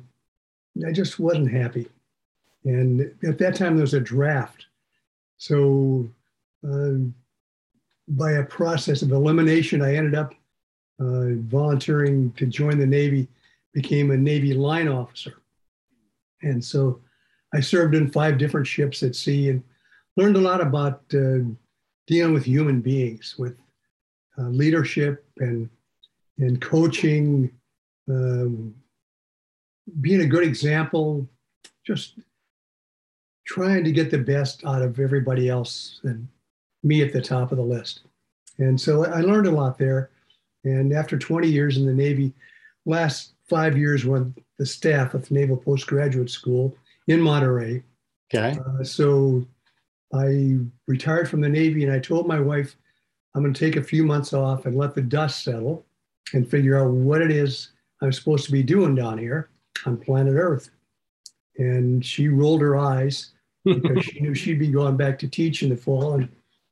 I 0.86 0.92
just 0.92 1.18
wasn't 1.18 1.50
happy. 1.50 1.88
And 2.64 3.14
at 3.22 3.38
that 3.38 3.54
time, 3.54 3.76
there 3.76 3.82
was 3.82 3.94
a 3.94 4.00
draft 4.00 4.66
so, 5.38 6.08
uh, 6.68 6.94
by 8.08 8.32
a 8.32 8.44
process 8.44 9.02
of 9.02 9.12
elimination, 9.12 9.82
I 9.82 9.96
ended 9.96 10.14
up 10.14 10.32
uh, 11.00 11.34
volunteering 11.48 12.32
to 12.32 12.46
join 12.46 12.78
the 12.78 12.86
Navy, 12.86 13.28
became 13.74 14.10
a 14.10 14.16
Navy 14.16 14.54
line 14.54 14.88
officer. 14.88 15.42
And 16.42 16.64
so 16.64 17.00
I 17.54 17.60
served 17.60 17.94
in 17.94 18.10
five 18.10 18.38
different 18.38 18.66
ships 18.66 19.02
at 19.02 19.16
sea 19.16 19.50
and 19.50 19.62
learned 20.16 20.36
a 20.36 20.40
lot 20.40 20.60
about 20.60 21.02
uh, 21.14 21.38
dealing 22.06 22.32
with 22.32 22.44
human 22.44 22.80
beings, 22.80 23.34
with 23.38 23.56
uh, 24.38 24.48
leadership 24.48 25.26
and, 25.38 25.68
and 26.38 26.60
coaching, 26.60 27.50
um, 28.08 28.74
being 30.00 30.20
a 30.20 30.26
good 30.26 30.44
example, 30.44 31.28
just 31.84 32.18
trying 33.46 33.84
to 33.84 33.92
get 33.92 34.10
the 34.10 34.18
best 34.18 34.64
out 34.64 34.82
of 34.82 35.00
everybody 35.00 35.48
else 35.48 36.00
and 36.02 36.26
me 36.82 37.02
at 37.02 37.12
the 37.12 37.20
top 37.20 37.52
of 37.52 37.58
the 37.58 37.64
list. 37.64 38.00
And 38.58 38.80
so 38.80 39.04
I 39.06 39.20
learned 39.20 39.46
a 39.46 39.50
lot 39.50 39.78
there. 39.78 40.10
And 40.64 40.92
after 40.92 41.18
20 41.18 41.48
years 41.48 41.76
in 41.76 41.86
the 41.86 41.92
Navy, 41.92 42.32
last 42.84 43.34
five 43.48 43.76
years 43.76 44.04
with 44.04 44.34
the 44.58 44.66
staff 44.66 45.14
at 45.14 45.24
the 45.24 45.34
Naval 45.34 45.56
Postgraduate 45.56 46.30
School 46.30 46.76
in 47.06 47.20
Monterey. 47.20 47.82
Okay. 48.34 48.58
Uh, 48.58 48.82
so 48.82 49.46
I 50.12 50.58
retired 50.88 51.28
from 51.28 51.40
the 51.40 51.48
Navy 51.48 51.84
and 51.84 51.92
I 51.92 51.98
told 51.98 52.26
my 52.26 52.40
wife, 52.40 52.76
I'm 53.34 53.42
going 53.42 53.54
to 53.54 53.60
take 53.60 53.76
a 53.76 53.82
few 53.82 54.04
months 54.04 54.32
off 54.32 54.66
and 54.66 54.76
let 54.76 54.94
the 54.94 55.02
dust 55.02 55.44
settle 55.44 55.84
and 56.32 56.48
figure 56.48 56.78
out 56.78 56.90
what 56.90 57.22
it 57.22 57.30
is 57.30 57.70
I'm 58.02 58.12
supposed 58.12 58.44
to 58.46 58.52
be 58.52 58.62
doing 58.62 58.94
down 58.94 59.18
here 59.18 59.50
on 59.84 59.96
planet 59.96 60.34
Earth. 60.34 60.70
And 61.58 62.04
she 62.04 62.28
rolled 62.28 62.60
her 62.60 62.76
eyes 62.76 63.32
because 63.66 64.04
she 64.04 64.20
knew 64.20 64.34
she'd 64.34 64.58
be 64.58 64.68
going 64.68 64.96
back 64.96 65.18
to 65.18 65.28
teach 65.28 65.62
in 65.62 65.70
the 65.70 65.76
fall. 65.76 66.14
And 66.14 66.28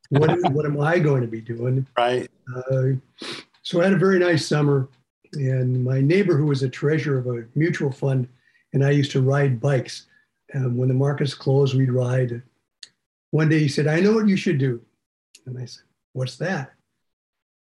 what, 0.08 0.38
what 0.52 0.64
am 0.64 0.80
I 0.80 0.98
going 0.98 1.22
to 1.22 1.28
be 1.28 1.40
doing? 1.40 1.86
Right. 1.98 2.30
Uh, 2.54 2.92
so 3.62 3.80
I 3.80 3.84
had 3.84 3.92
a 3.94 3.98
very 3.98 4.18
nice 4.18 4.46
summer. 4.46 4.88
And 5.32 5.82
my 5.82 6.00
neighbor, 6.00 6.36
who 6.36 6.46
was 6.46 6.62
a 6.62 6.68
treasurer 6.68 7.18
of 7.18 7.26
a 7.26 7.44
mutual 7.54 7.90
fund, 7.90 8.28
and 8.72 8.84
I 8.84 8.90
used 8.90 9.10
to 9.12 9.22
ride 9.22 9.60
bikes. 9.60 10.06
Um, 10.54 10.76
when 10.76 10.88
the 10.88 10.94
markets 10.94 11.34
closed, 11.34 11.76
we'd 11.76 11.90
ride. 11.90 12.42
One 13.30 13.48
day 13.48 13.58
he 13.58 13.68
said, 13.68 13.88
I 13.88 13.98
know 13.98 14.12
what 14.12 14.28
you 14.28 14.36
should 14.36 14.58
do. 14.58 14.80
And 15.46 15.58
I 15.58 15.64
said, 15.64 15.84
What's 16.12 16.36
that? 16.36 16.72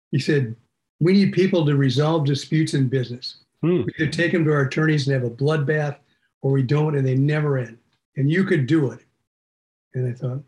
He 0.09 0.19
said, 0.19 0.55
We 0.99 1.13
need 1.13 1.33
people 1.33 1.65
to 1.65 1.75
resolve 1.75 2.25
disputes 2.25 2.73
in 2.73 2.87
business. 2.87 3.37
Hmm. 3.61 3.83
We 3.83 3.93
either 3.99 4.11
take 4.11 4.31
them 4.31 4.43
to 4.45 4.51
our 4.53 4.61
attorneys 4.61 5.07
and 5.07 5.13
have 5.13 5.29
a 5.29 5.35
bloodbath, 5.35 5.97
or 6.41 6.51
we 6.51 6.63
don't, 6.63 6.95
and 6.95 7.05
they 7.05 7.15
never 7.15 7.57
end. 7.57 7.77
And 8.17 8.31
you 8.31 8.43
could 8.43 8.65
do 8.65 8.91
it. 8.91 9.01
And 9.93 10.07
I 10.09 10.13
thought, 10.17 10.41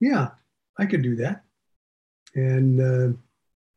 yeah, 0.00 0.30
I 0.78 0.86
could 0.86 1.02
do 1.02 1.16
that. 1.16 1.42
And 2.34 2.80
uh, 2.80 3.16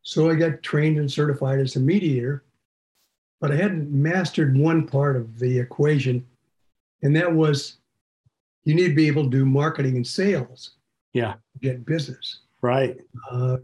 so 0.03 0.29
I 0.29 0.35
got 0.35 0.61
trained 0.61 0.97
and 0.97 1.11
certified 1.11 1.59
as 1.59 1.75
a 1.75 1.79
mediator, 1.79 2.43
but 3.39 3.51
I 3.51 3.55
hadn't 3.55 3.91
mastered 3.91 4.55
one 4.57 4.85
part 4.85 5.15
of 5.15 5.39
the 5.39 5.57
equation, 5.59 6.25
and 7.01 7.15
that 7.15 7.31
was 7.33 7.77
you 8.63 8.75
need 8.75 8.89
to 8.89 8.95
be 8.95 9.07
able 9.07 9.23
to 9.23 9.29
do 9.29 9.45
marketing 9.45 9.95
and 9.95 10.05
sales. 10.05 10.71
Yeah. 11.13 11.35
Get 11.61 11.85
business. 11.85 12.41
Right. 12.61 12.97
Uh, 13.31 13.57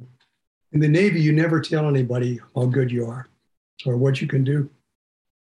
in 0.72 0.80
the 0.80 0.88
Navy, 0.88 1.22
you 1.22 1.32
never 1.32 1.62
tell 1.62 1.88
anybody 1.88 2.40
how 2.56 2.66
good 2.66 2.92
you 2.92 3.06
are 3.06 3.28
or 3.86 3.96
what 3.96 4.20
you 4.22 4.28
can 4.28 4.44
do. 4.44 4.70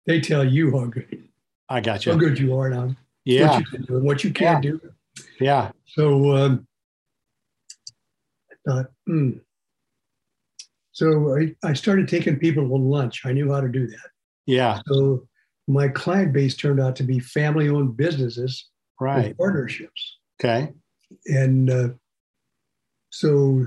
They 0.04 0.20
tell 0.20 0.44
you 0.44 0.70
how 0.78 0.84
good. 0.84 1.26
I 1.70 1.80
got 1.80 2.04
you. 2.04 2.12
How 2.12 2.18
good 2.18 2.38
you 2.38 2.54
are 2.56 2.68
now. 2.68 2.94
Yeah. 3.24 3.48
What 3.48 3.60
you 3.60 3.66
can 3.66 3.82
do 3.82 3.96
and 3.96 4.04
what 4.04 4.22
you 4.22 4.30
can't 4.30 4.62
Yeah. 4.62 4.70
do. 4.72 4.92
Yeah. 5.40 5.70
So 5.86 6.36
um, 6.36 6.66
I 8.50 8.54
thought, 8.70 8.86
hmm. 9.06 9.30
So 10.92 11.36
I, 11.36 11.54
I 11.62 11.74
started 11.74 12.08
taking 12.08 12.38
people 12.38 12.66
to 12.68 12.74
lunch. 12.74 13.26
I 13.26 13.32
knew 13.32 13.52
how 13.52 13.60
to 13.60 13.68
do 13.68 13.86
that. 13.86 14.08
Yeah. 14.46 14.80
So 14.86 15.26
my 15.68 15.88
client 15.88 16.32
base 16.32 16.56
turned 16.56 16.80
out 16.80 16.96
to 16.96 17.02
be 17.02 17.18
family 17.18 17.68
owned 17.68 17.96
businesses 17.96 18.68
Right. 19.00 19.36
partnerships. 19.36 20.18
Okay. 20.40 20.72
And 21.26 21.70
uh, 21.70 21.88
so 23.10 23.66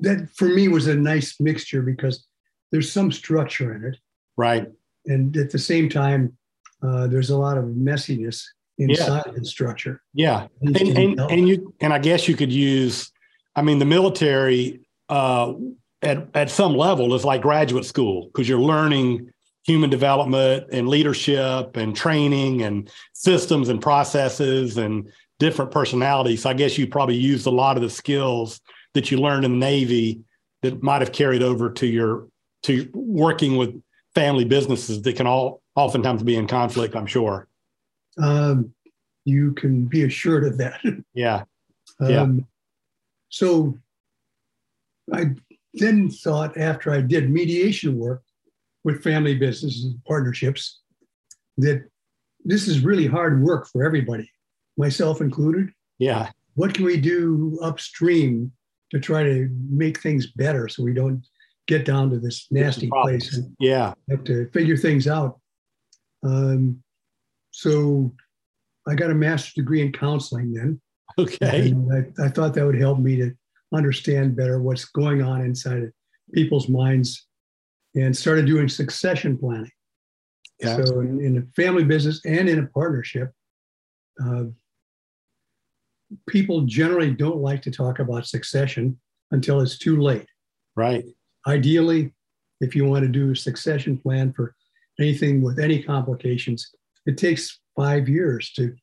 that 0.00 0.28
for 0.34 0.48
me 0.48 0.68
was 0.68 0.86
a 0.86 0.94
nice 0.94 1.38
mixture 1.38 1.82
because 1.82 2.26
there's 2.72 2.90
some 2.90 3.12
structure 3.12 3.74
in 3.74 3.84
it. 3.84 3.98
Right. 4.36 4.66
And 5.06 5.36
at 5.36 5.50
the 5.50 5.58
same 5.58 5.88
time, 5.88 6.36
uh, 6.82 7.06
there's 7.08 7.30
a 7.30 7.36
lot 7.36 7.58
of 7.58 7.64
messiness 7.64 8.42
inside 8.78 9.24
the 9.34 9.44
structure. 9.44 10.02
Yeah. 10.12 10.48
And 10.60 10.76
and, 10.76 11.20
and 11.20 11.48
you 11.48 11.74
and 11.80 11.92
I 11.92 11.98
guess 11.98 12.28
you 12.28 12.36
could 12.36 12.52
use 12.52 13.10
I 13.54 13.62
mean 13.62 13.78
the 13.78 13.84
military 13.84 14.80
uh 15.08 15.54
at 16.02 16.28
at 16.34 16.50
some 16.50 16.74
level 16.74 17.14
is 17.14 17.24
like 17.24 17.42
graduate 17.42 17.84
school 17.84 18.26
because 18.26 18.48
you're 18.48 18.60
learning 18.60 19.30
human 19.64 19.90
development 19.90 20.66
and 20.72 20.88
leadership 20.88 21.76
and 21.76 21.96
training 21.96 22.62
and 22.62 22.90
systems 23.14 23.70
and 23.70 23.80
processes 23.80 24.76
and 24.76 25.10
different 25.38 25.70
personalities. 25.70 26.42
So 26.42 26.50
I 26.50 26.54
guess 26.54 26.76
you 26.76 26.86
probably 26.86 27.16
used 27.16 27.46
a 27.46 27.50
lot 27.50 27.76
of 27.76 27.82
the 27.82 27.90
skills 27.90 28.60
that 28.92 29.10
you 29.10 29.18
learned 29.18 29.44
in 29.44 29.52
the 29.52 29.58
Navy 29.58 30.20
that 30.62 30.82
might 30.82 31.00
have 31.00 31.12
carried 31.12 31.42
over 31.42 31.70
to 31.70 31.86
your 31.86 32.28
to 32.64 32.88
working 32.94 33.56
with 33.56 33.82
family 34.14 34.44
businesses 34.44 35.02
that 35.02 35.16
can 35.16 35.26
all 35.26 35.62
oftentimes 35.74 36.22
be 36.22 36.36
in 36.36 36.46
conflict, 36.46 36.94
I'm 36.94 37.06
sure. 37.06 37.48
Um, 38.22 38.72
you 39.24 39.52
can 39.52 39.86
be 39.86 40.04
assured 40.04 40.44
of 40.44 40.58
that. 40.58 40.80
Yeah. 41.14 41.44
Yeah. 42.00 42.22
Um, 42.22 42.46
so 43.28 43.78
I 45.12 45.26
then 45.74 46.10
thought 46.10 46.56
after 46.56 46.90
I 46.92 47.00
did 47.00 47.30
mediation 47.30 47.96
work 47.98 48.22
with 48.82 49.02
family 49.04 49.36
businesses 49.36 49.84
and 49.84 50.04
partnerships 50.04 50.80
that 51.58 51.88
this 52.44 52.66
is 52.66 52.80
really 52.80 53.06
hard 53.06 53.40
work 53.42 53.68
for 53.68 53.84
everybody, 53.84 54.28
myself 54.76 55.20
included. 55.20 55.70
Yeah. 56.00 56.30
What 56.54 56.74
can 56.74 56.84
we 56.84 56.96
do 57.00 57.58
upstream 57.62 58.50
to 58.90 58.98
try 58.98 59.22
to 59.22 59.48
make 59.70 60.00
things 60.00 60.32
better 60.32 60.66
so 60.66 60.82
we 60.82 60.94
don't 60.94 61.24
get 61.68 61.84
down 61.84 62.10
to 62.10 62.18
this 62.18 62.48
nasty 62.50 62.88
place 62.90 63.36
and 63.36 63.54
Yeah. 63.60 63.94
have 64.10 64.24
to 64.24 64.48
figure 64.50 64.76
things 64.76 65.06
out. 65.06 65.38
Um, 66.24 66.82
so 67.54 68.12
I 68.88 68.96
got 68.96 69.12
a 69.12 69.14
master's 69.14 69.54
degree 69.54 69.80
in 69.80 69.92
counseling 69.92 70.52
then. 70.52 70.80
Okay. 71.16 71.72
I, 71.92 72.24
I 72.24 72.28
thought 72.28 72.52
that 72.54 72.66
would 72.66 72.78
help 72.78 72.98
me 72.98 73.14
to 73.14 73.30
understand 73.72 74.34
better 74.34 74.60
what's 74.60 74.86
going 74.86 75.22
on 75.22 75.40
inside 75.42 75.84
of 75.84 75.92
people's 76.32 76.68
minds 76.68 77.28
and 77.94 78.16
started 78.16 78.46
doing 78.46 78.68
succession 78.68 79.38
planning. 79.38 79.70
Yeah. 80.60 80.84
So 80.84 80.98
in, 80.98 81.20
in 81.20 81.38
a 81.38 81.42
family 81.54 81.84
business 81.84 82.20
and 82.26 82.48
in 82.48 82.58
a 82.58 82.66
partnership, 82.66 83.30
uh, 84.20 84.46
people 86.28 86.62
generally 86.62 87.12
don't 87.12 87.38
like 87.38 87.62
to 87.62 87.70
talk 87.70 88.00
about 88.00 88.26
succession 88.26 88.98
until 89.30 89.60
it's 89.60 89.78
too 89.78 90.00
late. 90.00 90.26
Right. 90.74 91.04
Ideally, 91.46 92.12
if 92.60 92.74
you 92.74 92.84
want 92.84 93.04
to 93.04 93.08
do 93.08 93.30
a 93.30 93.36
succession 93.36 93.96
plan 93.96 94.32
for 94.32 94.56
anything 94.98 95.40
with 95.40 95.60
any 95.60 95.80
complications, 95.80 96.74
it 97.06 97.18
takes 97.18 97.60
five 97.76 98.08
years 98.08 98.52
to 98.52 98.74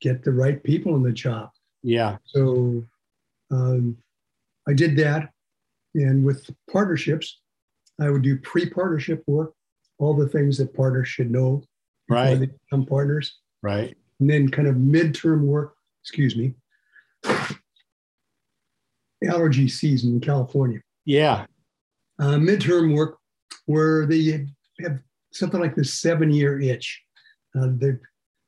get 0.00 0.22
the 0.24 0.32
right 0.32 0.62
people 0.62 0.96
in 0.96 1.02
the 1.02 1.12
job. 1.12 1.50
Yeah. 1.82 2.16
So 2.26 2.84
um, 3.50 3.96
I 4.68 4.72
did 4.72 4.96
that. 4.96 5.30
And 5.94 6.24
with 6.24 6.48
partnerships, 6.70 7.40
I 8.00 8.10
would 8.10 8.22
do 8.22 8.38
pre 8.38 8.68
partnership 8.68 9.22
work, 9.26 9.52
all 9.98 10.14
the 10.14 10.28
things 10.28 10.56
that 10.58 10.74
partners 10.74 11.08
should 11.08 11.30
know 11.30 11.62
before 12.08 12.22
Right. 12.24 12.34
they 12.34 12.46
become 12.46 12.86
partners. 12.86 13.38
Right. 13.62 13.96
And 14.20 14.30
then 14.30 14.48
kind 14.48 14.68
of 14.68 14.76
midterm 14.76 15.42
work, 15.42 15.74
excuse 16.02 16.36
me, 16.36 16.54
allergy 19.28 19.68
season 19.68 20.14
in 20.14 20.20
California. 20.20 20.80
Yeah. 21.04 21.46
Uh, 22.18 22.36
midterm 22.36 22.94
work 22.94 23.18
where 23.66 24.06
they 24.06 24.46
have 24.80 24.98
something 25.32 25.60
like 25.60 25.74
this 25.74 25.92
seven 25.94 26.30
year 26.30 26.60
itch. 26.60 27.02
Uh, 27.58 27.68
they're, 27.72 28.00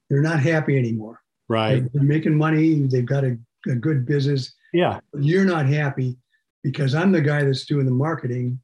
they're 0.09 0.23
not 0.23 0.41
happy 0.41 0.79
anymore. 0.79 1.21
Right. 1.49 1.81
They're, 1.81 1.91
they're 1.95 2.03
making 2.03 2.35
money, 2.37 2.87
they've 2.87 3.05
got 3.07 3.25
a, 3.25 3.37
a 3.69 3.75
good 3.75 4.07
business, 4.07 4.55
Yeah. 4.73 5.01
you're 5.19 5.45
not 5.45 5.67
happy 5.67 6.17
because 6.63 6.95
I'm 6.95 7.13
the 7.13 7.21
guy 7.21 7.45
that's 7.45 7.67
doing 7.67 7.85
the 7.87 7.93
marketing 7.93 8.59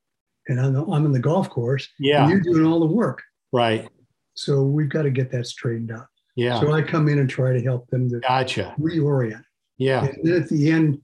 and 0.49 0.61
I'm, 0.61 0.73
the, 0.73 0.85
I'm 0.87 1.05
in 1.05 1.13
the 1.13 1.19
golf 1.21 1.51
course 1.51 1.89
Yeah. 1.99 2.23
and 2.23 2.31
you're 2.31 2.41
doing 2.41 2.65
all 2.67 2.81
the 2.81 2.87
work. 2.87 3.23
Right. 3.53 3.89
So 4.35 4.63
we've 4.63 4.89
got 4.89 5.03
to 5.03 5.11
get 5.11 5.31
that 5.33 5.47
straightened 5.47 5.93
out. 5.93 6.07
Yeah. 6.37 6.61
So 6.61 6.73
I 6.73 6.81
come 6.83 7.09
in 7.09 7.19
and 7.19 7.29
try 7.29 7.53
to 7.53 7.63
help 7.63 7.89
them 7.91 8.09
to 8.11 8.21
Gotcha. 8.21 8.75
reorient. 8.79 9.43
Yeah. 9.77 10.07
And 10.07 10.19
then 10.23 10.43
at 10.43 10.49
the 10.49 10.71
end, 10.71 11.01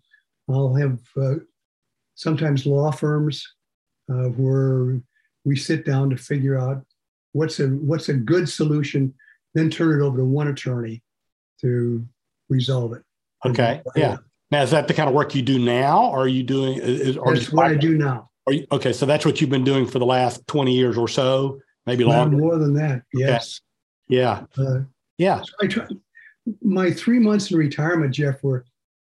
I'll 0.49 0.75
have 0.75 0.99
uh, 1.21 1.35
sometimes 2.15 2.65
law 2.65 2.91
firms 2.91 3.47
uh, 4.11 4.29
where 4.31 5.01
we 5.45 5.57
sit 5.57 5.85
down 5.85 6.09
to 6.11 6.17
figure 6.17 6.59
out 6.59 6.85
what's 7.33 7.61
a 7.61 7.67
what's 7.69 8.09
a 8.09 8.15
good 8.15 8.49
solution, 8.49 9.13
then 9.57 9.71
turn 9.71 10.01
it 10.01 10.05
over 10.05 10.19
to 10.19 10.25
one 10.25 10.49
attorney 10.49 11.03
to 11.63 12.07
resolve 12.49 12.93
it. 12.93 13.03
Okay. 13.45 13.83
Yeah. 13.97 14.19
Now, 14.51 14.63
is 14.63 14.71
that 14.71 14.87
the 14.87 14.95
kind 14.95 15.09
of 15.09 15.15
work 15.15 15.35
you 15.35 15.43
do 15.43 15.59
now? 15.59 16.05
Or 16.11 16.21
are 16.21 16.29
you 16.29 16.43
doing, 16.43 16.79
is, 16.79 17.17
or 17.17 17.35
That's 17.35 17.53
what 17.53 17.67
I 17.67 17.75
do 17.75 17.97
now. 17.97 18.31
Are 18.47 18.53
you, 18.53 18.67
okay. 18.71 18.93
So 18.93 19.07
that's 19.07 19.25
what 19.25 19.41
you've 19.41 19.51
been 19.51 19.65
doing 19.65 19.87
for 19.87 19.99
the 19.99 20.07
last 20.07 20.47
20 20.47 20.73
years 20.73 20.97
or 20.97 21.09
so, 21.09 21.59
maybe 21.87 22.05
longer. 22.05 22.37
more 22.37 22.59
than 22.59 22.75
that, 22.75 23.03
yes. 23.13 23.61
Yeah. 24.09 24.45
Uh, 24.57 24.81
Yeah. 25.19 25.43
so 25.43 25.87
my 26.63 26.93
three 26.93 27.19
months 27.19 27.51
in 27.51 27.57
retirement, 27.57 28.15
Jeff, 28.15 28.43
were 28.45 28.65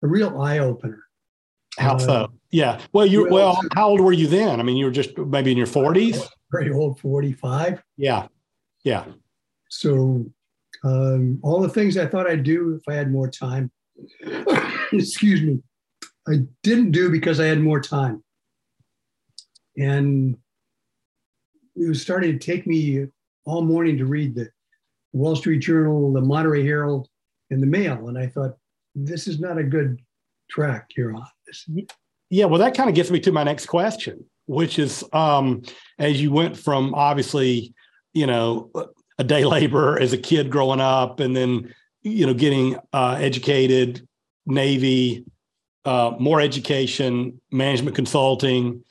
a 0.01 0.07
real 0.07 0.39
eye 0.39 0.59
opener. 0.59 1.03
How 1.77 1.95
Uh, 1.95 1.99
so? 1.99 2.31
Yeah. 2.51 2.79
Well, 2.93 3.05
you, 3.05 3.23
well- 3.23 3.33
well, 3.53 3.61
how 3.75 3.89
old 3.89 3.99
were 3.99 4.13
you 4.13 4.27
then? 4.27 4.59
I 4.61 4.63
mean, 4.63 4.77
you 4.77 4.85
were 4.85 4.91
just 4.91 5.17
maybe 5.17 5.51
in 5.51 5.57
your 5.57 5.67
40s. 5.67 6.25
Very 6.51 6.71
old, 6.71 6.99
45. 7.01 7.83
Yeah. 7.97 8.27
Yeah. 8.83 9.03
So 9.69 10.25
um, 10.83 11.39
all 11.43 11.61
the 11.61 11.69
things 11.69 11.97
I 11.97 12.05
thought 12.05 12.27
I'd 12.27 12.43
do 12.43 12.75
if 12.75 12.83
I 12.87 12.95
had 12.95 13.11
more 13.11 13.29
time, 13.29 13.71
excuse 14.91 15.41
me, 15.41 15.59
I 16.27 16.39
didn't 16.63 16.91
do 16.91 17.09
because 17.09 17.39
I 17.39 17.45
had 17.45 17.61
more 17.61 17.79
time. 17.79 18.23
And 19.77 20.37
it 21.75 21.87
was 21.87 22.01
starting 22.01 22.37
to 22.37 22.45
take 22.45 22.65
me 22.67 23.05
all 23.45 23.61
morning 23.61 23.97
to 23.97 24.05
read 24.05 24.35
the 24.35 24.49
Wall 25.13 25.35
Street 25.35 25.59
Journal, 25.59 26.11
the 26.11 26.21
Monterey 26.21 26.63
Herald, 26.63 27.07
and 27.49 27.61
the 27.61 27.67
Mail. 27.67 28.07
And 28.09 28.17
I 28.17 28.27
thought, 28.27 28.57
this 28.95 29.27
is 29.27 29.39
not 29.39 29.57
a 29.57 29.63
good 29.63 29.99
track 30.49 30.89
you're 30.97 31.15
on. 31.15 31.27
Yeah, 32.29 32.45
well, 32.45 32.59
that 32.59 32.75
kind 32.75 32.89
of 32.89 32.95
gets 32.95 33.09
me 33.09 33.19
to 33.21 33.31
my 33.31 33.43
next 33.43 33.67
question, 33.67 34.25
which 34.47 34.79
is 34.79 35.03
um, 35.13 35.61
as 35.97 36.21
you 36.21 36.31
went 36.31 36.57
from 36.57 36.93
obviously, 36.93 37.73
you 38.13 38.27
know, 38.27 38.71
a 39.17 39.23
day 39.23 39.45
laborer 39.45 39.99
as 39.99 40.13
a 40.13 40.17
kid 40.17 40.49
growing 40.49 40.81
up, 40.81 41.19
and 41.19 41.35
then 41.35 41.73
you 42.01 42.25
know 42.25 42.33
getting 42.33 42.77
uh, 42.93 43.17
educated, 43.19 44.07
Navy, 44.45 45.25
uh, 45.85 46.15
more 46.19 46.41
education, 46.41 47.39
management 47.51 47.95
consulting. 47.95 48.83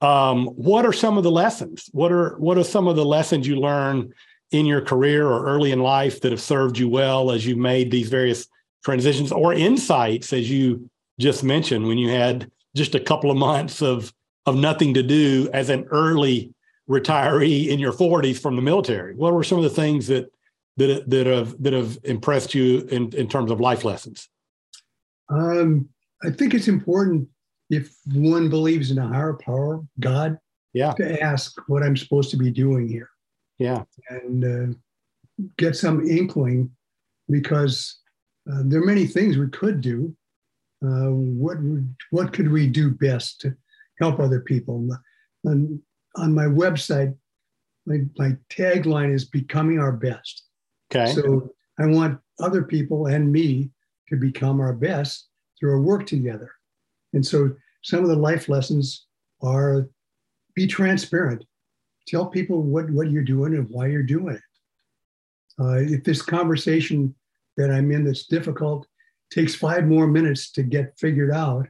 Um, 0.00 0.46
what 0.48 0.84
are 0.84 0.92
some 0.92 1.16
of 1.16 1.24
the 1.24 1.30
lessons? 1.30 1.88
What 1.92 2.12
are 2.12 2.36
what 2.38 2.58
are 2.58 2.64
some 2.64 2.86
of 2.86 2.96
the 2.96 3.04
lessons 3.04 3.46
you 3.46 3.56
learn 3.56 4.12
in 4.52 4.66
your 4.66 4.80
career 4.80 5.26
or 5.26 5.46
early 5.46 5.72
in 5.72 5.80
life 5.80 6.20
that 6.20 6.30
have 6.30 6.40
served 6.40 6.78
you 6.78 6.88
well 6.88 7.30
as 7.30 7.44
you 7.44 7.56
made 7.56 7.90
these 7.90 8.08
various 8.08 8.46
transitions, 8.84 9.32
or 9.32 9.52
insights 9.52 10.32
as 10.32 10.50
you 10.50 10.88
just 11.18 11.42
mentioned 11.42 11.86
when 11.86 11.98
you 11.98 12.10
had 12.10 12.50
just 12.76 12.94
a 12.94 13.00
couple 13.00 13.30
of 13.30 13.36
months 13.36 13.82
of 13.82 14.12
of 14.44 14.54
nothing 14.54 14.94
to 14.94 15.02
do 15.02 15.48
as 15.52 15.70
an 15.70 15.84
early 15.90 16.54
retiree 16.88 17.68
in 17.68 17.78
your 17.78 17.92
40s 17.92 18.38
from 18.38 18.56
the 18.56 18.62
military 18.62 19.14
what 19.14 19.32
were 19.32 19.44
some 19.44 19.58
of 19.58 19.64
the 19.64 19.70
things 19.70 20.06
that 20.06 20.32
that 20.76 21.08
that 21.08 21.26
have 21.26 21.60
that 21.62 21.72
have 21.72 21.98
impressed 22.04 22.54
you 22.54 22.86
in 22.90 23.12
in 23.14 23.28
terms 23.28 23.50
of 23.50 23.60
life 23.60 23.84
lessons 23.84 24.28
um, 25.28 25.88
I 26.22 26.30
think 26.30 26.54
it's 26.54 26.68
important 26.68 27.28
if 27.70 27.94
one 28.14 28.48
believes 28.48 28.90
in 28.90 28.98
a 28.98 29.06
higher 29.06 29.34
power, 29.34 29.82
God, 30.00 30.38
yeah, 30.72 30.92
to 30.92 31.20
ask 31.20 31.58
what 31.68 31.82
I'm 31.82 31.96
supposed 31.96 32.30
to 32.30 32.36
be 32.36 32.50
doing 32.50 32.88
here. 32.88 33.10
Yeah, 33.58 33.84
and 34.10 34.44
uh, 34.44 34.74
get 35.58 35.76
some 35.76 36.06
inkling 36.06 36.70
because 37.28 37.98
uh, 38.50 38.62
there 38.64 38.80
are 38.80 38.86
many 38.86 39.06
things 39.06 39.36
we 39.36 39.48
could 39.48 39.80
do. 39.80 40.14
Uh, 40.84 41.10
what 41.10 41.56
what 42.10 42.32
could 42.32 42.50
we 42.50 42.66
do 42.66 42.90
best 42.90 43.40
to 43.40 43.54
help 44.00 44.20
other 44.20 44.40
people? 44.40 44.88
On, 45.46 45.82
on 46.16 46.34
my 46.34 46.44
website, 46.44 47.14
my, 47.86 48.00
my 48.18 48.36
tagline 48.50 49.14
is 49.14 49.24
becoming 49.24 49.78
our 49.78 49.92
best. 49.92 50.44
Okay. 50.94 51.12
So 51.12 51.50
I 51.78 51.86
want 51.86 52.18
other 52.40 52.62
people 52.62 53.06
and 53.06 53.30
me 53.30 53.70
to 54.08 54.16
become 54.16 54.60
our 54.60 54.72
best 54.72 55.28
through 55.58 55.72
our 55.72 55.80
work 55.80 56.06
together. 56.06 56.50
And 57.12 57.24
so 57.24 57.54
some 57.82 58.02
of 58.02 58.08
the 58.08 58.16
life 58.16 58.48
lessons 58.48 59.06
are 59.42 59.88
be 60.54 60.66
transparent. 60.66 61.44
Tell 62.08 62.26
people 62.26 62.62
what, 62.62 62.90
what 62.90 63.10
you're 63.10 63.22
doing 63.22 63.54
and 63.54 63.68
why 63.70 63.86
you're 63.86 64.02
doing 64.02 64.36
it. 64.36 64.42
Uh, 65.60 65.76
if 65.76 66.04
this 66.04 66.22
conversation 66.22 67.14
that 67.56 67.70
I'm 67.70 67.90
in 67.90 68.04
that's 68.04 68.26
difficult 68.26 68.86
takes 69.32 69.54
five 69.54 69.86
more 69.86 70.06
minutes 70.06 70.50
to 70.52 70.62
get 70.62 70.98
figured 70.98 71.32
out, 71.32 71.66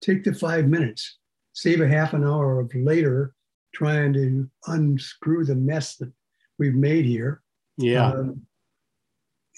take 0.00 0.24
the 0.24 0.34
five 0.34 0.66
minutes. 0.66 1.18
Save 1.54 1.80
a 1.80 1.88
half 1.88 2.12
an 2.12 2.24
hour 2.24 2.60
of 2.60 2.74
later 2.74 3.34
trying 3.74 4.12
to 4.14 4.48
unscrew 4.66 5.44
the 5.44 5.54
mess 5.54 5.96
that 5.96 6.12
we've 6.58 6.74
made 6.74 7.04
here. 7.04 7.42
Yeah. 7.76 8.12
Um, 8.12 8.40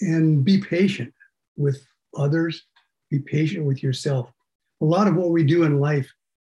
and 0.01 0.43
be 0.43 0.61
patient 0.61 1.13
with 1.55 1.85
others, 2.15 2.65
be 3.09 3.19
patient 3.19 3.65
with 3.65 3.81
yourself. 3.81 4.31
A 4.81 4.85
lot 4.85 5.07
of 5.07 5.15
what 5.15 5.29
we 5.29 5.43
do 5.43 5.63
in 5.63 5.79
life 5.79 6.11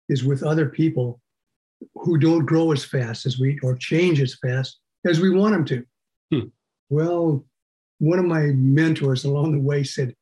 is 0.09 0.25
with 0.25 0.43
other 0.43 0.67
people 0.67 1.21
who 1.95 2.19
don't 2.19 2.47
grow 2.47 2.73
as 2.73 2.85
fast 2.85 3.27
as 3.27 3.39
we 3.39 3.59
or 3.63 3.77
change 3.77 4.21
as 4.21 4.37
fast 4.37 4.79
as 5.07 5.21
we 5.21 5.31
want 5.31 5.55
them 5.55 5.65
to. 5.65 5.85
Hmm. 6.31 6.49
Well, 6.91 7.45
one 7.99 8.19
of 8.19 8.25
my 8.25 8.47
mentors 8.55 9.25
along 9.25 9.53
the 9.53 9.61
way 9.61 9.83
said, 9.83 10.15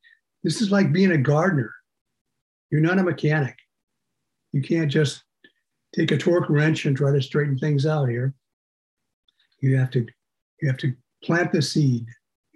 This 0.43 0.61
is 0.61 0.71
like 0.71 0.93
being 0.93 1.11
a 1.11 1.17
gardener. 1.17 1.73
You're 2.71 2.81
not 2.81 2.99
a 2.99 3.03
mechanic. 3.03 3.57
You 4.53 4.61
can't 4.61 4.91
just 4.91 5.23
take 5.95 6.11
a 6.11 6.17
torque 6.17 6.49
wrench 6.49 6.85
and 6.85 6.95
try 6.95 7.11
to 7.11 7.21
straighten 7.21 7.57
things 7.57 7.85
out 7.85 8.09
here. 8.09 8.33
You 9.59 9.77
have 9.77 9.91
to 9.91 10.05
you 10.61 10.67
have 10.67 10.77
to 10.77 10.93
plant 11.23 11.51
the 11.51 11.61
seed 11.61 12.05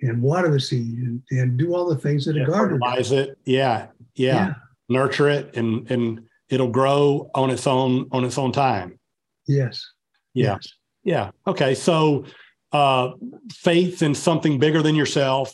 and 0.02 0.22
water 0.22 0.52
the 0.52 0.60
seed 0.60 0.98
and, 0.98 1.22
and 1.32 1.58
do 1.58 1.74
all 1.74 1.88
the 1.88 1.98
things 1.98 2.26
that 2.26 2.36
yeah, 2.36 2.44
a 2.44 2.46
gardener 2.46 2.80
fertilize 2.80 3.10
does. 3.10 3.12
it. 3.12 3.38
Yeah, 3.46 3.88
yeah, 4.16 4.34
yeah. 4.36 4.54
Nurture 4.90 5.30
it 5.30 5.56
and 5.56 5.90
and 5.92 6.22
it'll 6.50 6.70
grow 6.70 7.30
on 7.36 7.50
its 7.50 7.68
own 7.68 8.08
on 8.12 8.24
its 8.24 8.38
own 8.38 8.52
time. 8.52 9.00
Yes. 9.48 9.86
Yeah. 10.34 10.54
Yes. 10.54 10.68
Yeah. 11.04 11.32
Okay. 11.48 11.76
So 11.76 12.26
uh, 12.72 13.12
faith 13.52 14.02
in 14.02 14.16
something 14.16 14.60
bigger 14.60 14.82
than 14.82 14.96
yourself, 14.96 15.54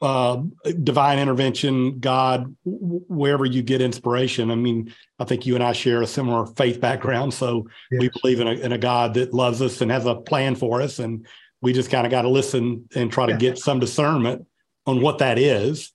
uh, 0.00 0.42
divine 0.82 1.18
intervention, 1.18 1.98
God, 2.00 2.54
wherever 2.64 3.44
you 3.44 3.62
get 3.62 3.82
inspiration. 3.82 4.50
I 4.50 4.54
mean, 4.54 4.94
I 5.18 5.24
think 5.24 5.44
you 5.44 5.54
and 5.54 5.62
I 5.62 5.72
share 5.72 6.00
a 6.00 6.06
similar 6.06 6.46
faith 6.46 6.80
background, 6.80 7.34
so 7.34 7.66
yes. 7.90 8.00
we 8.00 8.10
believe 8.20 8.40
in 8.40 8.48
a, 8.48 8.52
in 8.52 8.72
a 8.72 8.78
God 8.78 9.14
that 9.14 9.34
loves 9.34 9.60
us 9.60 9.80
and 9.80 9.90
has 9.90 10.06
a 10.06 10.14
plan 10.14 10.54
for 10.54 10.80
us, 10.80 10.98
and 10.98 11.26
we 11.60 11.74
just 11.74 11.90
kind 11.90 12.06
of 12.06 12.10
got 12.10 12.22
to 12.22 12.30
listen 12.30 12.88
and 12.94 13.12
try 13.12 13.26
to 13.26 13.36
get 13.36 13.58
some 13.58 13.78
discernment 13.78 14.46
on 14.86 15.02
what 15.02 15.18
that 15.18 15.38
is. 15.38 15.92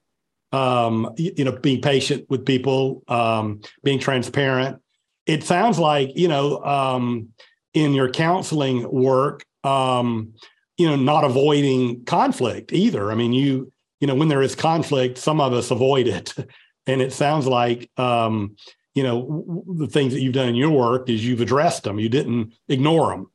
Um, 0.51 1.13
you, 1.17 1.33
you, 1.37 1.43
know, 1.43 1.53
being 1.53 1.81
patient 1.81 2.29
with 2.29 2.45
people, 2.45 3.03
um, 3.07 3.61
being 3.83 3.99
transparent. 3.99 4.79
It 5.25 5.43
sounds 5.43 5.79
like 5.79 6.11
you 6.15 6.27
know 6.27 6.63
um, 6.63 7.29
in 7.73 7.93
your 7.93 8.11
counseling 8.11 8.89
work. 8.89 9.43
Um, 9.63 10.33
you 10.77 10.87
know, 10.89 10.97
not 10.97 11.23
avoiding 11.23 12.03
conflict 12.03 12.73
either. 12.73 13.09
I 13.09 13.15
mean, 13.15 13.31
you 13.31 13.71
you 13.99 14.07
know, 14.07 14.15
when 14.15 14.27
there 14.27 14.41
is 14.41 14.55
conflict, 14.55 15.17
some 15.17 15.39
of 15.39 15.53
us 15.53 15.71
avoid 15.71 16.07
it. 16.07 16.33
And 16.87 17.01
it 17.01 17.11
sounds 17.11 17.47
like, 17.47 17.89
um, 17.97 18.57
you 18.93 19.01
know, 19.01 19.63
the 19.75 19.87
things 19.87 20.13
that 20.13 20.21
you've 20.21 20.35
done 20.35 20.49
in 20.49 20.53
your 20.53 20.69
work 20.69 21.09
is 21.09 21.25
you've 21.25 21.41
addressed 21.41 21.83
them. 21.83 21.97
You 21.97 22.09
didn't 22.09 22.53
ignore 22.69 23.09
them. 23.09 23.31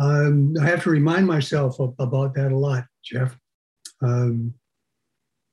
Um, 0.00 0.54
I 0.60 0.66
have 0.66 0.82
to 0.82 0.90
remind 0.90 1.28
myself 1.28 1.78
of, 1.78 1.94
about 2.00 2.34
that 2.34 2.50
a 2.50 2.58
lot, 2.58 2.86
Jeff. 3.04 3.38
Um, 4.02 4.52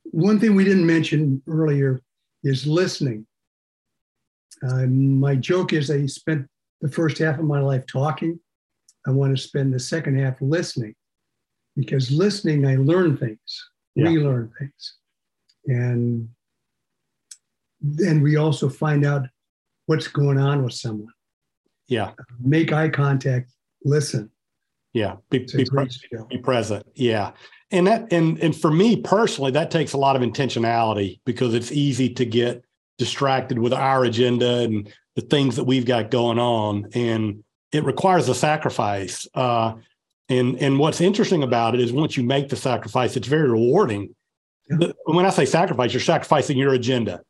one 0.05 0.39
thing 0.39 0.55
we 0.55 0.63
didn't 0.63 0.87
mention 0.87 1.43
earlier 1.47 2.01
is 2.43 2.65
listening. 2.65 3.27
Uh, 4.67 4.87
my 4.87 5.35
joke 5.35 5.71
is 5.71 5.91
I 5.91 6.07
spent 6.07 6.47
the 6.81 6.89
first 6.89 7.19
half 7.19 7.37
of 7.37 7.45
my 7.45 7.59
life 7.59 7.85
talking. 7.85 8.39
I 9.05 9.11
want 9.11 9.37
to 9.37 9.41
spend 9.41 9.71
the 9.71 9.79
second 9.79 10.17
half 10.17 10.41
listening 10.41 10.95
because 11.79 12.11
listening, 12.11 12.67
I 12.67 12.75
learn 12.75 13.17
things. 13.17 13.69
Yeah. 13.95 14.09
We 14.09 14.19
learn 14.19 14.51
things. 14.59 14.95
And 15.65 16.29
then 17.81 18.21
we 18.21 18.35
also 18.35 18.69
find 18.69 19.05
out 19.05 19.27
what's 19.85 20.07
going 20.07 20.37
on 20.37 20.63
with 20.63 20.73
someone. 20.73 21.13
Yeah. 21.87 22.11
Make 22.39 22.73
eye 22.73 22.89
contact, 22.89 23.51
listen. 23.83 24.29
Yeah. 24.93 25.15
Be, 25.29 25.39
be, 25.39 25.65
pre- 25.65 25.87
be 26.29 26.37
present. 26.39 26.85
Yeah. 26.95 27.31
And 27.71 27.87
that 27.87 28.11
and 28.11 28.39
and 28.39 28.55
for 28.55 28.71
me 28.71 28.97
personally, 29.01 29.51
that 29.51 29.71
takes 29.71 29.93
a 29.93 29.97
lot 29.97 30.15
of 30.15 30.21
intentionality 30.21 31.19
because 31.25 31.53
it's 31.53 31.71
easy 31.71 32.09
to 32.15 32.25
get 32.25 32.65
distracted 32.97 33.59
with 33.59 33.73
our 33.73 34.03
agenda 34.03 34.59
and 34.59 34.91
the 35.15 35.21
things 35.21 35.55
that 35.55 35.63
we've 35.63 35.85
got 35.85 36.11
going 36.11 36.39
on. 36.39 36.89
And 36.93 37.43
it 37.71 37.85
requires 37.85 38.27
a 38.27 38.35
sacrifice. 38.35 39.27
Uh, 39.33 39.75
and 40.29 40.57
and 40.61 40.79
what's 40.79 41.01
interesting 41.01 41.43
about 41.43 41.73
it 41.73 41.81
is 41.81 41.91
once 41.91 42.15
you 42.15 42.23
make 42.23 42.49
the 42.49 42.55
sacrifice, 42.55 43.15
it's 43.15 43.27
very 43.27 43.49
rewarding. 43.49 44.15
Yeah. 44.69 44.91
When 45.05 45.25
I 45.25 45.31
say 45.31 45.45
sacrifice, 45.45 45.93
you're 45.93 46.01
sacrificing 46.01 46.57
your 46.57 46.73
agenda. 46.73 47.21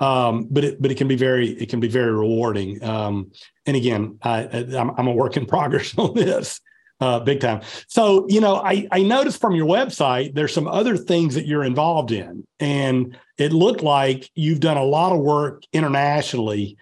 Um, 0.00 0.48
but 0.50 0.64
it 0.64 0.82
but 0.82 0.90
it 0.90 0.96
can 0.96 1.08
be 1.08 1.16
very 1.16 1.50
it 1.50 1.68
can 1.68 1.80
be 1.80 1.88
very 1.88 2.12
rewarding. 2.12 2.82
Um, 2.82 3.32
and 3.64 3.76
again, 3.76 4.18
I, 4.22 4.42
I'm, 4.76 4.90
I'm 4.90 5.06
a 5.06 5.12
work 5.12 5.36
in 5.36 5.46
progress 5.56 5.96
on 5.96 6.14
this. 6.14 6.60
Uh, 7.00 7.18
big 7.18 7.40
time. 7.40 7.60
So, 7.88 8.24
you 8.28 8.40
know, 8.40 8.54
I, 8.54 8.86
I 8.92 9.02
noticed 9.02 9.40
from 9.40 9.56
your 9.56 9.66
website, 9.66 10.34
there's 10.34 10.54
some 10.54 10.68
other 10.68 10.96
things 10.96 11.34
that 11.34 11.44
you're 11.44 11.64
involved 11.64 12.12
in. 12.12 12.46
And 12.60 13.18
it 13.36 13.52
looked 13.52 13.82
like 13.82 14.30
you've 14.36 14.60
done 14.60 14.76
a 14.76 14.84
lot 14.84 15.12
of 15.12 15.18
work 15.18 15.64
internationally. 15.72 16.76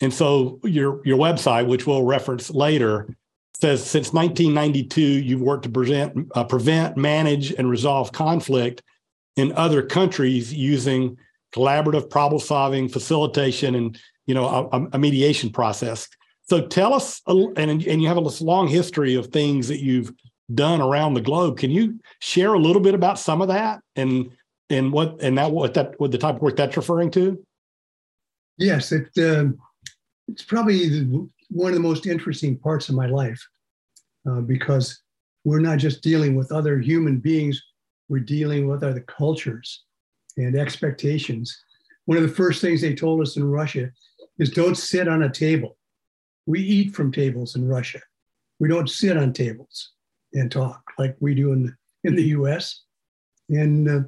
And 0.00 0.12
so 0.12 0.58
your 0.64 1.06
your 1.06 1.18
website, 1.18 1.66
which 1.66 1.86
we'll 1.86 2.04
reference 2.04 2.50
later, 2.50 3.14
says 3.60 3.84
since 3.84 4.12
1992, 4.12 5.00
you've 5.00 5.40
worked 5.40 5.64
to 5.64 5.68
present, 5.68 6.28
uh, 6.34 6.44
prevent, 6.44 6.96
manage, 6.96 7.52
and 7.52 7.68
resolve 7.68 8.12
conflict 8.12 8.82
in 9.36 9.52
other 9.52 9.82
countries 9.82 10.52
using 10.52 11.16
collaborative 11.54 12.08
problem 12.10 12.40
solving, 12.40 12.88
facilitation, 12.88 13.74
and 13.74 13.98
you 14.26 14.34
know 14.34 14.68
a, 14.72 14.86
a 14.92 14.98
mediation 14.98 15.50
process. 15.50 16.08
So 16.48 16.66
tell 16.66 16.94
us, 16.94 17.20
and 17.26 17.58
and 17.58 18.02
you 18.02 18.08
have 18.08 18.16
a 18.16 18.44
long 18.44 18.68
history 18.68 19.14
of 19.14 19.26
things 19.26 19.68
that 19.68 19.80
you've 19.80 20.12
done 20.54 20.80
around 20.80 21.14
the 21.14 21.20
globe. 21.20 21.58
Can 21.58 21.70
you 21.70 21.98
share 22.20 22.54
a 22.54 22.58
little 22.58 22.80
bit 22.80 22.94
about 22.94 23.18
some 23.18 23.42
of 23.42 23.48
that 23.48 23.80
and 23.96 24.30
and 24.70 24.92
what 24.92 25.20
and 25.20 25.36
that 25.38 25.50
what 25.50 25.74
that 25.74 25.98
what 25.98 26.10
the 26.10 26.18
type 26.18 26.36
of 26.36 26.42
work 26.42 26.56
that's 26.56 26.76
referring 26.76 27.10
to? 27.12 27.42
Yes, 28.56 28.92
it 28.92 29.08
uh, 29.18 29.46
it's 30.28 30.42
probably 30.42 31.30
one 31.50 31.70
of 31.70 31.74
the 31.74 31.80
most 31.80 32.06
interesting 32.06 32.58
parts 32.58 32.88
of 32.88 32.94
my 32.94 33.06
life 33.06 33.42
uh, 34.28 34.40
because 34.40 35.00
we're 35.44 35.60
not 35.60 35.78
just 35.78 36.02
dealing 36.02 36.34
with 36.34 36.52
other 36.52 36.78
human 36.78 37.18
beings, 37.18 37.62
we're 38.08 38.18
dealing 38.18 38.68
with 38.68 38.82
other 38.82 39.00
cultures 39.00 39.84
and 40.36 40.56
expectations. 40.56 41.56
One 42.04 42.18
of 42.18 42.22
the 42.22 42.34
first 42.34 42.60
things 42.60 42.80
they 42.80 42.94
told 42.94 43.20
us 43.20 43.36
in 43.36 43.44
Russia 43.44 43.90
is 44.38 44.50
don't 44.50 44.76
sit 44.76 45.08
on 45.08 45.22
a 45.22 45.30
table. 45.30 45.76
We 46.46 46.60
eat 46.60 46.94
from 46.94 47.12
tables 47.12 47.56
in 47.56 47.66
Russia. 47.66 48.00
We 48.58 48.68
don't 48.68 48.88
sit 48.88 49.16
on 49.16 49.32
tables 49.32 49.92
and 50.32 50.50
talk 50.50 50.82
like 50.98 51.16
we 51.20 51.34
do 51.34 51.52
in 51.52 51.64
the, 51.64 51.74
in 52.04 52.14
the 52.14 52.24
US. 52.24 52.82
And 53.48 53.88
uh, 53.88 54.00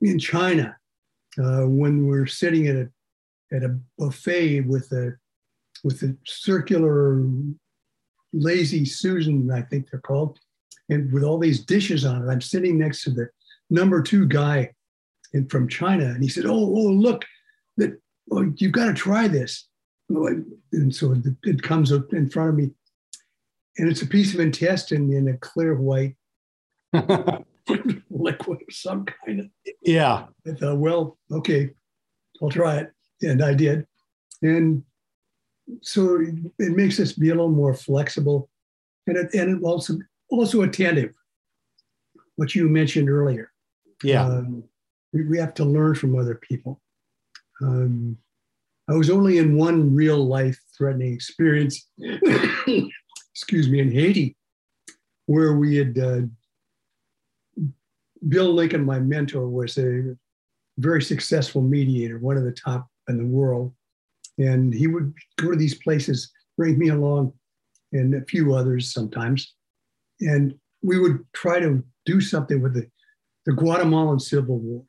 in 0.00 0.18
China, 0.18 0.76
uh, 1.38 1.62
when 1.62 2.06
we're 2.06 2.26
sitting 2.26 2.66
at 2.68 2.76
a, 2.76 2.88
at 3.52 3.64
a 3.64 3.78
buffet 3.98 4.60
with 4.60 4.90
a 4.92 5.16
with 5.84 6.02
a 6.02 6.16
circular 6.26 7.22
lazy 8.32 8.84
Susan, 8.84 9.50
I 9.50 9.62
think 9.62 9.90
they're 9.90 10.00
called, 10.00 10.38
and 10.88 11.12
with 11.12 11.22
all 11.22 11.38
these 11.38 11.64
dishes 11.64 12.04
on 12.04 12.22
it. 12.22 12.30
I'm 12.30 12.40
sitting 12.40 12.78
next 12.78 13.02
to 13.04 13.10
the 13.10 13.28
number 13.70 14.02
two 14.02 14.26
guy 14.26 14.72
in, 15.32 15.48
from 15.48 15.68
China, 15.68 16.06
and 16.06 16.22
he 16.22 16.28
said, 16.28 16.46
"Oh, 16.46 16.52
oh, 16.52 16.90
look, 16.90 17.24
that 17.76 18.00
oh, 18.30 18.52
you've 18.56 18.72
got 18.72 18.86
to 18.86 18.94
try 18.94 19.28
this." 19.28 19.68
Oh, 20.14 20.28
and 20.72 20.94
so 20.94 21.14
it 21.44 21.62
comes 21.62 21.92
up 21.92 22.12
in 22.12 22.28
front 22.28 22.50
of 22.50 22.56
me, 22.56 22.70
and 23.78 23.88
it's 23.88 24.02
a 24.02 24.06
piece 24.06 24.34
of 24.34 24.40
intestine 24.40 25.12
in 25.12 25.28
a 25.28 25.36
clear 25.38 25.74
white 25.74 26.16
liquid 28.10 28.58
of 28.68 28.74
some 28.74 29.04
kind. 29.04 29.40
Of, 29.40 29.46
yeah. 29.82 30.26
I 30.46 30.52
thought, 30.52 30.78
well, 30.78 31.18
okay, 31.30 31.70
I'll 32.42 32.50
try 32.50 32.78
it. 32.78 32.92
and 33.22 33.42
I 33.42 33.54
did. 33.54 33.86
And 34.42 34.82
so 35.82 36.20
it 36.58 36.72
makes 36.76 36.98
us 37.00 37.12
be 37.12 37.28
a 37.28 37.34
little 37.34 37.50
more 37.50 37.74
flexible 37.74 38.48
and, 39.06 39.16
it, 39.16 39.34
and 39.34 39.58
it 39.58 39.62
also, 39.64 39.98
also 40.30 40.62
attentive, 40.62 41.14
what 42.36 42.54
you 42.54 42.68
mentioned 42.68 43.10
earlier. 43.10 43.52
Yeah. 44.02 44.24
Um, 44.24 44.64
we, 45.12 45.24
we 45.24 45.38
have 45.38 45.54
to 45.54 45.64
learn 45.64 45.94
from 45.94 46.18
other 46.18 46.34
people. 46.36 46.80
Um, 47.62 48.18
I 48.88 48.94
was 48.94 49.10
only 49.10 49.38
in 49.38 49.56
one 49.56 49.94
real 49.94 50.24
life 50.24 50.58
threatening 50.76 51.12
experience, 51.12 51.88
excuse 53.34 53.68
me, 53.68 53.80
in 53.80 53.90
Haiti, 53.90 54.36
where 55.26 55.54
we 55.54 55.76
had 55.76 55.98
uh, 55.98 56.20
Bill 58.28 58.52
Lincoln, 58.52 58.84
my 58.84 58.98
mentor, 58.98 59.48
was 59.48 59.76
a 59.78 60.16
very 60.78 61.02
successful 61.02 61.60
mediator, 61.60 62.18
one 62.18 62.36
of 62.36 62.44
the 62.44 62.52
top 62.52 62.88
in 63.08 63.18
the 63.18 63.26
world. 63.26 63.72
And 64.38 64.72
he 64.72 64.86
would 64.86 65.12
go 65.36 65.50
to 65.50 65.56
these 65.56 65.74
places, 65.74 66.30
bring 66.56 66.78
me 66.78 66.88
along, 66.88 67.32
and 67.92 68.14
a 68.14 68.24
few 68.24 68.54
others 68.54 68.92
sometimes. 68.92 69.54
And 70.20 70.54
we 70.82 70.98
would 70.98 71.24
try 71.32 71.60
to 71.60 71.82
do 72.06 72.20
something 72.20 72.62
with 72.62 72.74
the, 72.74 72.86
the 73.46 73.52
Guatemalan 73.52 74.20
Civil 74.20 74.58
War. 74.58 74.84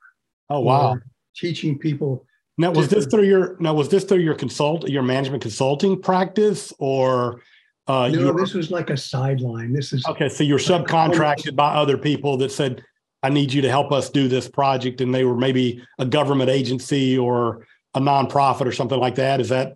Oh 0.50 0.62
wow! 0.62 0.98
Teaching 1.36 1.78
people. 1.78 2.26
Now 2.58 2.72
was 2.72 2.90
this 2.90 3.06
through 3.06 3.24
your 3.24 3.56
now 3.60 3.74
was 3.74 3.90
this 3.90 4.04
through 4.04 4.20
your 4.20 4.36
consult 4.36 4.90
your 4.90 5.04
management 5.04 5.42
consulting 5.42 6.02
practice 6.02 6.74
or 6.78 7.42
uh, 7.90 8.08
no, 8.08 8.32
this 8.34 8.54
was 8.54 8.70
like 8.70 8.92
a 8.92 8.98
sideline. 8.98 9.74
This 9.74 9.94
is 9.94 10.06
okay. 10.06 10.30
So 10.30 10.44
you're 10.44 10.60
subcontracted 10.60 11.56
by 11.56 11.74
other 11.74 11.98
people 11.98 12.38
that 12.38 12.52
said, 12.52 12.84
I 13.24 13.30
need 13.30 13.52
you 13.52 13.64
to 13.64 13.70
help 13.70 13.92
us 13.92 14.12
do 14.12 14.28
this 14.28 14.48
project. 14.48 15.02
And 15.02 15.14
they 15.14 15.24
were 15.24 15.36
maybe 15.36 15.84
a 15.98 16.06
government 16.06 16.52
agency 16.52 17.18
or 17.18 17.66
a 17.96 18.00
nonprofit 18.00 18.66
or 18.66 18.72
something 18.72 19.00
like 19.00 19.16
that. 19.16 19.40
Is 19.40 19.50
that? 19.50 19.76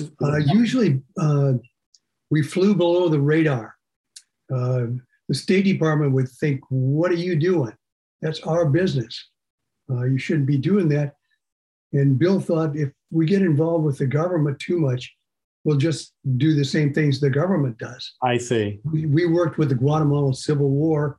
Uh, 0.00 0.36
usually 0.36 1.02
uh, 1.20 1.54
we 2.30 2.42
flew 2.42 2.74
below 2.74 3.08
the 3.08 3.20
radar. 3.20 3.74
Uh, 4.52 4.86
the 5.28 5.34
State 5.34 5.64
Department 5.64 6.12
would 6.12 6.28
think, 6.28 6.60
what 6.68 7.10
are 7.10 7.14
you 7.14 7.36
doing? 7.36 7.72
That's 8.20 8.40
our 8.40 8.66
business. 8.66 9.30
Uh, 9.90 10.04
you 10.04 10.18
shouldn't 10.18 10.46
be 10.46 10.58
doing 10.58 10.88
that. 10.90 11.14
And 11.92 12.18
Bill 12.18 12.40
thought 12.40 12.76
if 12.76 12.90
we 13.10 13.26
get 13.26 13.42
involved 13.42 13.84
with 13.84 13.98
the 13.98 14.06
government 14.06 14.58
too 14.58 14.78
much, 14.78 15.12
we'll 15.64 15.76
just 15.76 16.14
do 16.36 16.54
the 16.54 16.64
same 16.64 16.92
things 16.92 17.20
the 17.20 17.30
government 17.30 17.78
does. 17.78 18.12
I 18.22 18.38
see. 18.38 18.80
We, 18.84 19.06
we 19.06 19.26
worked 19.26 19.58
with 19.58 19.68
the 19.68 19.74
Guatemalan 19.74 20.34
Civil 20.34 20.70
War 20.70 21.18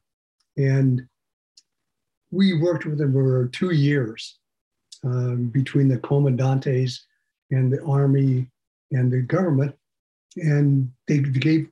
and 0.57 1.01
we 2.31 2.59
worked 2.59 2.85
with 2.85 2.97
them 2.97 3.13
for 3.13 3.49
two 3.49 3.71
years 3.71 4.39
um, 5.03 5.49
between 5.49 5.87
the 5.87 5.97
comandantes 5.97 6.99
and 7.51 7.71
the 7.71 7.83
army 7.83 8.47
and 8.91 9.11
the 9.11 9.21
government. 9.21 9.75
And 10.37 10.91
they 11.07 11.19
gave, 11.19 11.69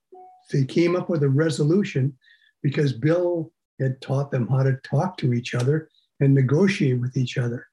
they 0.52 0.65
came 0.65 0.96
up 0.96 1.10
with 1.10 1.24
a 1.24 1.30
resolution 1.30 2.15
because 2.62 2.94
Bill 2.94 3.52
had 3.80 4.00
taught 4.02 4.32
them 4.32 4.48
how 4.48 4.63
to 4.63 4.80
talk 4.84 5.17
to 5.17 5.34
each 5.34 5.56
other 5.56 5.89
and 6.20 6.34
negotiate 6.34 7.00
with 7.00 7.17
each 7.17 7.38
other. 7.38 7.67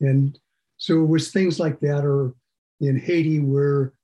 And 0.00 0.38
so 0.76 1.02
it 1.02 1.06
was 1.06 1.30
things 1.30 1.58
like 1.58 1.80
that, 1.80 2.04
or 2.04 2.34
in 2.80 2.98
Haiti, 2.98 3.40
where 3.40 3.94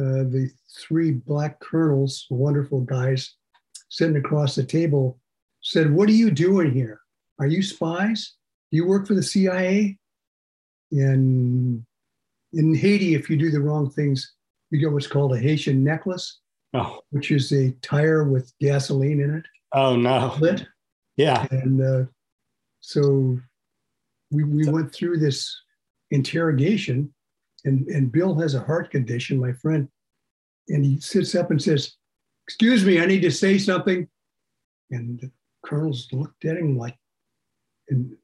uh, 0.00 0.24
the 0.24 0.50
three 0.80 1.12
black 1.12 1.60
colonels, 1.60 2.26
wonderful 2.30 2.80
guys, 2.80 3.34
sitting 3.90 4.16
across 4.16 4.54
the 4.54 4.64
table, 4.64 5.20
said, 5.60 5.92
What 5.92 6.08
are 6.08 6.12
you 6.12 6.30
doing 6.30 6.72
here? 6.72 7.00
Are 7.38 7.46
you 7.46 7.62
spies? 7.62 8.34
Do 8.70 8.76
you 8.76 8.86
work 8.86 9.06
for 9.06 9.14
the 9.14 9.22
CIA? 9.22 9.98
In, 10.92 11.84
in 12.52 12.74
Haiti, 12.74 13.14
if 13.14 13.28
you 13.28 13.36
do 13.36 13.50
the 13.50 13.60
wrong 13.60 13.90
things, 13.90 14.34
you 14.70 14.78
get 14.78 14.92
what's 14.92 15.06
called 15.06 15.34
a 15.34 15.38
Haitian 15.38 15.82
necklace, 15.82 16.40
oh. 16.74 17.00
which 17.10 17.30
is 17.30 17.52
a 17.52 17.70
tire 17.82 18.24
with 18.24 18.52
gasoline 18.60 19.20
in 19.20 19.34
it. 19.34 19.44
Oh, 19.72 19.96
no. 19.96 20.34
Lit. 20.40 20.66
Yeah. 21.16 21.46
And 21.50 21.82
uh, 21.82 22.04
so 22.80 23.38
we, 24.30 24.44
we 24.44 24.68
went 24.68 24.92
through 24.92 25.18
this 25.18 25.54
interrogation, 26.10 27.12
and, 27.64 27.86
and 27.88 28.12
Bill 28.12 28.34
has 28.38 28.54
a 28.54 28.60
heart 28.60 28.90
condition, 28.90 29.38
my 29.38 29.52
friend. 29.52 29.88
And 30.68 30.84
he 30.84 31.00
sits 31.00 31.34
up 31.34 31.50
and 31.50 31.62
says, 31.62 31.96
Excuse 32.46 32.84
me, 32.84 33.00
I 33.00 33.06
need 33.06 33.22
to 33.22 33.30
say 33.30 33.56
something. 33.58 34.08
And 34.90 35.20
the 35.20 35.30
colonels 35.64 36.08
looked 36.12 36.44
at 36.44 36.56
him 36.56 36.76
like, 36.76 36.96
and 37.88 38.16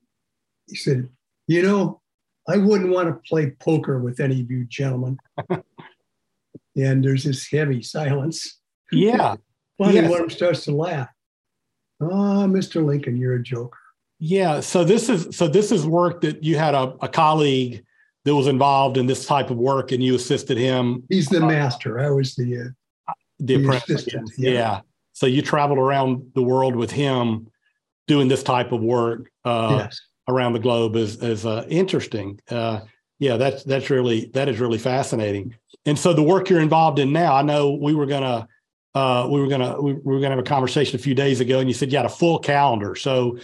he 0.67 0.77
said, 0.77 1.09
You 1.47 1.63
know, 1.63 2.01
I 2.49 2.57
wouldn't 2.57 2.91
want 2.91 3.09
to 3.09 3.29
play 3.29 3.51
poker 3.61 3.99
with 4.01 4.21
any 4.21 4.41
of 4.41 4.51
you 4.51 4.65
gentlemen. 4.65 5.19
and 6.77 7.05
there's 7.05 7.25
this 7.25 7.47
heavy 7.51 7.83
silence. 7.83 8.61
Yeah. 8.91 9.37
Finally, 9.77 10.01
yes. 10.01 10.11
one 10.11 10.21
of 10.21 10.29
them 10.29 10.37
starts 10.37 10.65
to 10.65 10.75
laugh. 10.75 11.09
Ah, 12.01 12.07
oh, 12.45 12.47
Mr. 12.49 12.85
Lincoln, 12.85 13.17
you're 13.17 13.35
a 13.35 13.43
joker. 13.43 13.79
Yeah. 14.19 14.61
So 14.61 14.83
this 14.83 15.09
is 15.09 15.37
so 15.37 15.47
this 15.47 15.71
is 15.71 15.87
work 15.87 16.23
that 16.23 16.43
you 16.43 16.57
had 16.57 16.75
a, 16.75 16.95
a 17.03 17.09
colleague 17.09 17.85
that 18.25 18.35
was 18.35 18.47
involved 18.47 18.97
in 18.97 19.07
this 19.07 19.27
type 19.27 19.51
of 19.51 19.57
work, 19.57 19.93
and 19.93 20.03
you 20.03 20.15
assisted 20.15 20.59
him. 20.59 21.03
He's 21.09 21.29
the 21.29 21.41
master. 21.41 22.01
I 22.01 22.11
was 22.11 22.35
the 22.35 22.59
uh, 22.59 23.13
the, 23.39 23.57
the 23.57 23.65
apprentice. 23.65 24.07
Yeah. 24.37 24.51
yeah. 24.51 24.81
So 25.13 25.27
you 25.27 25.43
traveled 25.43 25.79
around 25.79 26.33
the 26.35 26.43
world 26.43 26.77
with 26.77 26.91
him 26.91 27.49
doing 28.07 28.29
this 28.29 28.43
type 28.43 28.73
of 28.73 28.81
work 28.81 29.31
uh, 29.45 29.85
yes. 29.85 30.01
Around 30.29 30.53
the 30.53 30.59
globe 30.59 30.95
is 30.97 31.23
is 31.23 31.45
uh, 31.45 31.65
interesting. 31.69 32.41
Uh, 32.51 32.81
yeah, 33.19 33.37
that's 33.37 33.65
that's 33.65 33.91
really 33.91 34.27
that 34.35 34.49
is 34.49 34.61
really 34.61 34.79
fascinating. 34.79 35.55
And 35.87 35.99
so 35.99 36.13
the 36.13 36.23
work 36.23 36.51
you're 36.51 36.61
involved 36.61 36.99
in 36.99 37.13
now, 37.13 37.35
I 37.35 37.43
know 37.43 37.73
we 37.73 37.95
were 37.95 38.07
gonna 38.07 38.47
uh, 38.95 39.27
we 39.31 39.41
were 39.41 39.49
gonna 39.49 39.81
we 39.81 39.95
were 39.95 40.21
gonna 40.21 40.37
have 40.37 40.39
a 40.39 40.43
conversation 40.43 40.97
a 40.97 41.03
few 41.03 41.15
days 41.15 41.41
ago, 41.41 41.59
and 41.59 41.69
you 41.69 41.75
said 41.75 41.91
you 41.91 41.97
had 41.97 42.07
a 42.07 42.11
full 42.11 42.39
calendar. 42.39 42.95
So, 42.95 43.39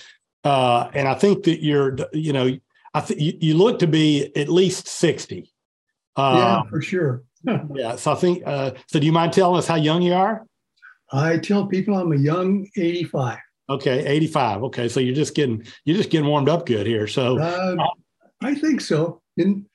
uh, 0.44 0.90
and 0.94 1.08
I 1.08 1.14
think 1.14 1.44
that 1.44 1.62
you're 1.62 1.96
you 2.12 2.32
know 2.32 2.56
I 2.92 3.00
think 3.00 3.20
you, 3.20 3.32
you, 3.40 3.54
look 3.54 3.80
to 3.80 3.86
be 3.86 4.30
at 4.36 4.48
least 4.48 4.86
sixty. 4.86 5.52
yeah, 6.16 6.58
um, 6.58 6.68
for 6.68 6.80
sure. 6.80 7.24
yeah. 7.74 7.96
So 7.96 8.12
I 8.12 8.14
think. 8.14 8.42
Uh, 8.46 8.72
so 8.86 9.00
do 9.00 9.06
you 9.06 9.12
mind 9.12 9.32
telling 9.32 9.58
us 9.58 9.66
how 9.66 9.76
young 9.76 10.02
you 10.02 10.14
are? 10.14 10.46
I 11.12 11.38
tell 11.38 11.66
people 11.66 11.96
I'm 11.96 12.12
a 12.12 12.16
young 12.16 12.66
85. 12.76 13.38
Okay, 13.68 14.04
85. 14.06 14.64
Okay, 14.64 14.88
so 14.88 15.00
you're 15.00 15.14
just 15.14 15.34
getting 15.34 15.64
you're 15.84 15.96
just 15.96 16.10
getting 16.10 16.26
warmed 16.26 16.48
up 16.48 16.66
good 16.66 16.86
here. 16.86 17.06
So 17.06 17.38
uh, 17.38 17.76
I 18.42 18.54
think 18.54 18.80
so. 18.80 19.22
In 19.36 19.66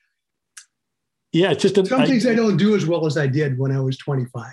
yeah, 1.32 1.50
it's 1.50 1.62
just 1.62 1.78
a, 1.78 1.86
some 1.86 2.02
I, 2.02 2.06
things 2.06 2.26
I 2.26 2.34
don't 2.34 2.56
do 2.56 2.74
as 2.74 2.86
well 2.86 3.06
as 3.06 3.16
I 3.16 3.26
did 3.26 3.58
when 3.58 3.72
I 3.72 3.80
was 3.80 3.96
25. 3.98 4.52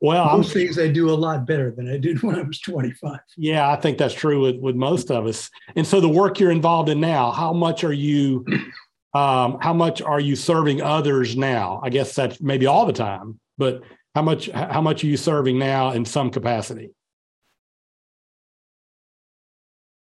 Well, 0.00 0.36
most 0.36 0.48
I'm, 0.48 0.52
things 0.52 0.78
I 0.78 0.88
do 0.88 1.08
a 1.08 1.14
lot 1.14 1.46
better 1.46 1.70
than 1.70 1.88
I 1.88 1.96
did 1.96 2.22
when 2.22 2.36
I 2.36 2.42
was 2.42 2.60
25. 2.60 3.18
Yeah, 3.36 3.70
I 3.70 3.76
think 3.76 3.98
that's 3.98 4.14
true 4.14 4.40
with, 4.40 4.56
with 4.56 4.76
most 4.76 5.10
of 5.10 5.26
us. 5.26 5.50
And 5.76 5.86
so 5.86 6.00
the 6.00 6.08
work 6.08 6.38
you're 6.38 6.50
involved 6.50 6.88
in 6.88 7.00
now, 7.00 7.30
how 7.30 7.52
much 7.52 7.84
are 7.84 7.92
you 7.92 8.44
um, 9.14 9.58
how 9.60 9.72
much 9.72 10.02
are 10.02 10.20
you 10.20 10.36
serving 10.36 10.82
others 10.82 11.36
now? 11.36 11.80
I 11.82 11.90
guess 11.90 12.14
that's 12.14 12.40
maybe 12.40 12.66
all 12.66 12.86
the 12.86 12.92
time, 12.92 13.38
but 13.56 13.82
how 14.14 14.22
much 14.22 14.50
how 14.50 14.80
much 14.80 15.02
are 15.04 15.06
you 15.06 15.16
serving 15.16 15.58
now 15.58 15.92
in 15.92 16.04
some 16.04 16.30
capacity? 16.30 16.90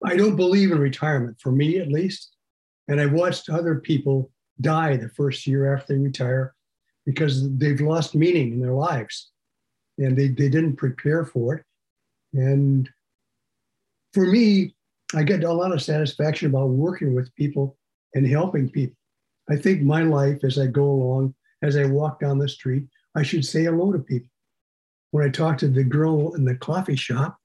I 0.07 0.17
don't 0.17 0.37
believe 0.37 0.71
in 0.71 0.79
retirement, 0.79 1.39
for 1.41 1.51
me 1.51 1.79
at 1.79 1.89
least. 1.89 2.37
And 2.89 3.01
I've 3.01 3.13
watched 3.13 3.51
other 3.51 3.77
people 3.81 4.31
die 4.61 4.97
the 4.97 5.09
first 5.11 5.47
year 5.47 5.75
after 5.75 5.95
they 5.95 5.99
retire 5.99 6.55
because 7.05 7.53
they've 7.59 7.81
lost 7.81 8.15
meaning 8.15 8.53
in 8.53 8.61
their 8.61 8.73
lives 8.73 9.33
and 9.99 10.17
they, 10.17 10.29
they 10.29 10.49
didn't 10.49 10.77
prepare 10.77 11.25
for 11.25 11.55
it. 11.55 11.65
And 12.33 12.89
for 14.13 14.27
me, 14.27 14.77
I 15.15 15.25
get 15.25 15.45
a 15.45 15.53
lot 15.53 15.73
of 15.73 15.83
satisfaction 15.83 16.49
about 16.49 16.69
working 16.69 17.15
with 17.15 17.35
people 17.35 17.77
and 18.15 18.27
helping 18.27 18.71
people. 18.71 18.97
I 19.51 19.57
think 19.57 19.83
my 19.83 20.03
life 20.03 20.45
as 20.45 20.59
I 20.59 20.67
go 20.67 20.85
along, 20.85 21.35
as 21.63 21.77
I 21.77 21.85
walk 21.85 22.21
down 22.21 22.39
the 22.39 22.49
street, 22.49 22.87
I 23.15 23.23
should 23.23 23.45
say 23.45 23.65
hello 23.65 23.93
to 23.93 23.99
people. 23.99 24.29
When 25.11 25.25
I 25.25 25.31
talk 25.31 25.59
to 25.59 25.69
the 25.69 25.85
girl 25.85 26.35
in 26.35 26.45
the 26.45 26.57
coffee 26.57 26.97
shop, 26.97 27.39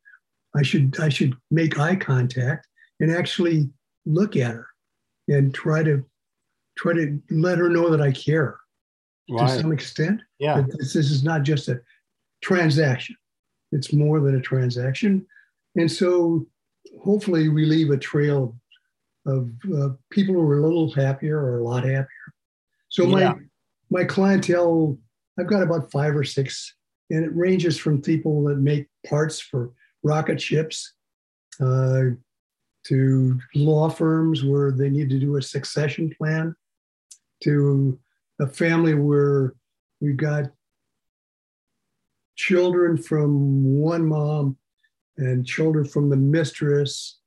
I 0.55 0.61
should 0.63 0.99
I 0.99 1.09
should 1.09 1.35
make 1.49 1.79
eye 1.79 1.95
contact 1.95 2.67
and 2.99 3.11
actually 3.11 3.69
look 4.05 4.35
at 4.35 4.51
her 4.51 4.67
and 5.27 5.53
try 5.53 5.83
to 5.83 6.03
try 6.77 6.93
to 6.93 7.21
let 7.29 7.57
her 7.57 7.69
know 7.69 7.89
that 7.89 8.01
I 8.01 8.11
care 8.11 8.59
right. 9.29 9.47
to 9.47 9.61
some 9.61 9.71
extent. 9.71 10.21
Yeah. 10.39 10.63
This, 10.77 10.93
this 10.93 11.11
is 11.11 11.23
not 11.23 11.43
just 11.43 11.67
a 11.67 11.81
transaction. 12.41 13.15
It's 13.71 13.93
more 13.93 14.19
than 14.19 14.35
a 14.35 14.41
transaction. 14.41 15.25
And 15.75 15.91
so 15.91 16.45
hopefully 17.01 17.49
we 17.49 17.65
leave 17.65 17.91
a 17.91 17.97
trail 17.97 18.55
of 19.25 19.51
uh, 19.73 19.89
people 20.09 20.35
who 20.35 20.41
are 20.41 20.59
a 20.59 20.63
little 20.63 20.91
happier 20.91 21.37
or 21.37 21.59
a 21.59 21.63
lot 21.63 21.83
happier. 21.83 22.07
So 22.89 23.03
yeah. 23.05 23.29
my 23.29 23.35
my 23.89 24.03
clientele, 24.05 24.97
I've 25.37 25.47
got 25.47 25.63
about 25.63 25.91
five 25.91 26.15
or 26.15 26.23
six, 26.23 26.75
and 27.09 27.25
it 27.25 27.35
ranges 27.35 27.77
from 27.77 28.01
people 28.01 28.43
that 28.45 28.57
make 28.57 28.87
parts 29.05 29.39
for 29.39 29.71
rocket 30.03 30.41
ships, 30.41 30.93
uh, 31.59 32.03
to 32.83 33.39
law 33.53 33.89
firms 33.89 34.43
where 34.43 34.71
they 34.71 34.89
need 34.89 35.09
to 35.09 35.19
do 35.19 35.37
a 35.37 35.41
succession 35.41 36.13
plan, 36.17 36.55
to 37.43 37.99
a 38.39 38.47
family 38.47 38.95
where 38.95 39.53
we've 39.99 40.17
got 40.17 40.51
children 42.35 42.97
from 42.97 43.75
one 43.79 44.05
mom 44.05 44.57
and 45.17 45.45
children 45.45 45.85
from 45.85 46.09
the 46.09 46.15
mistress 46.15 47.19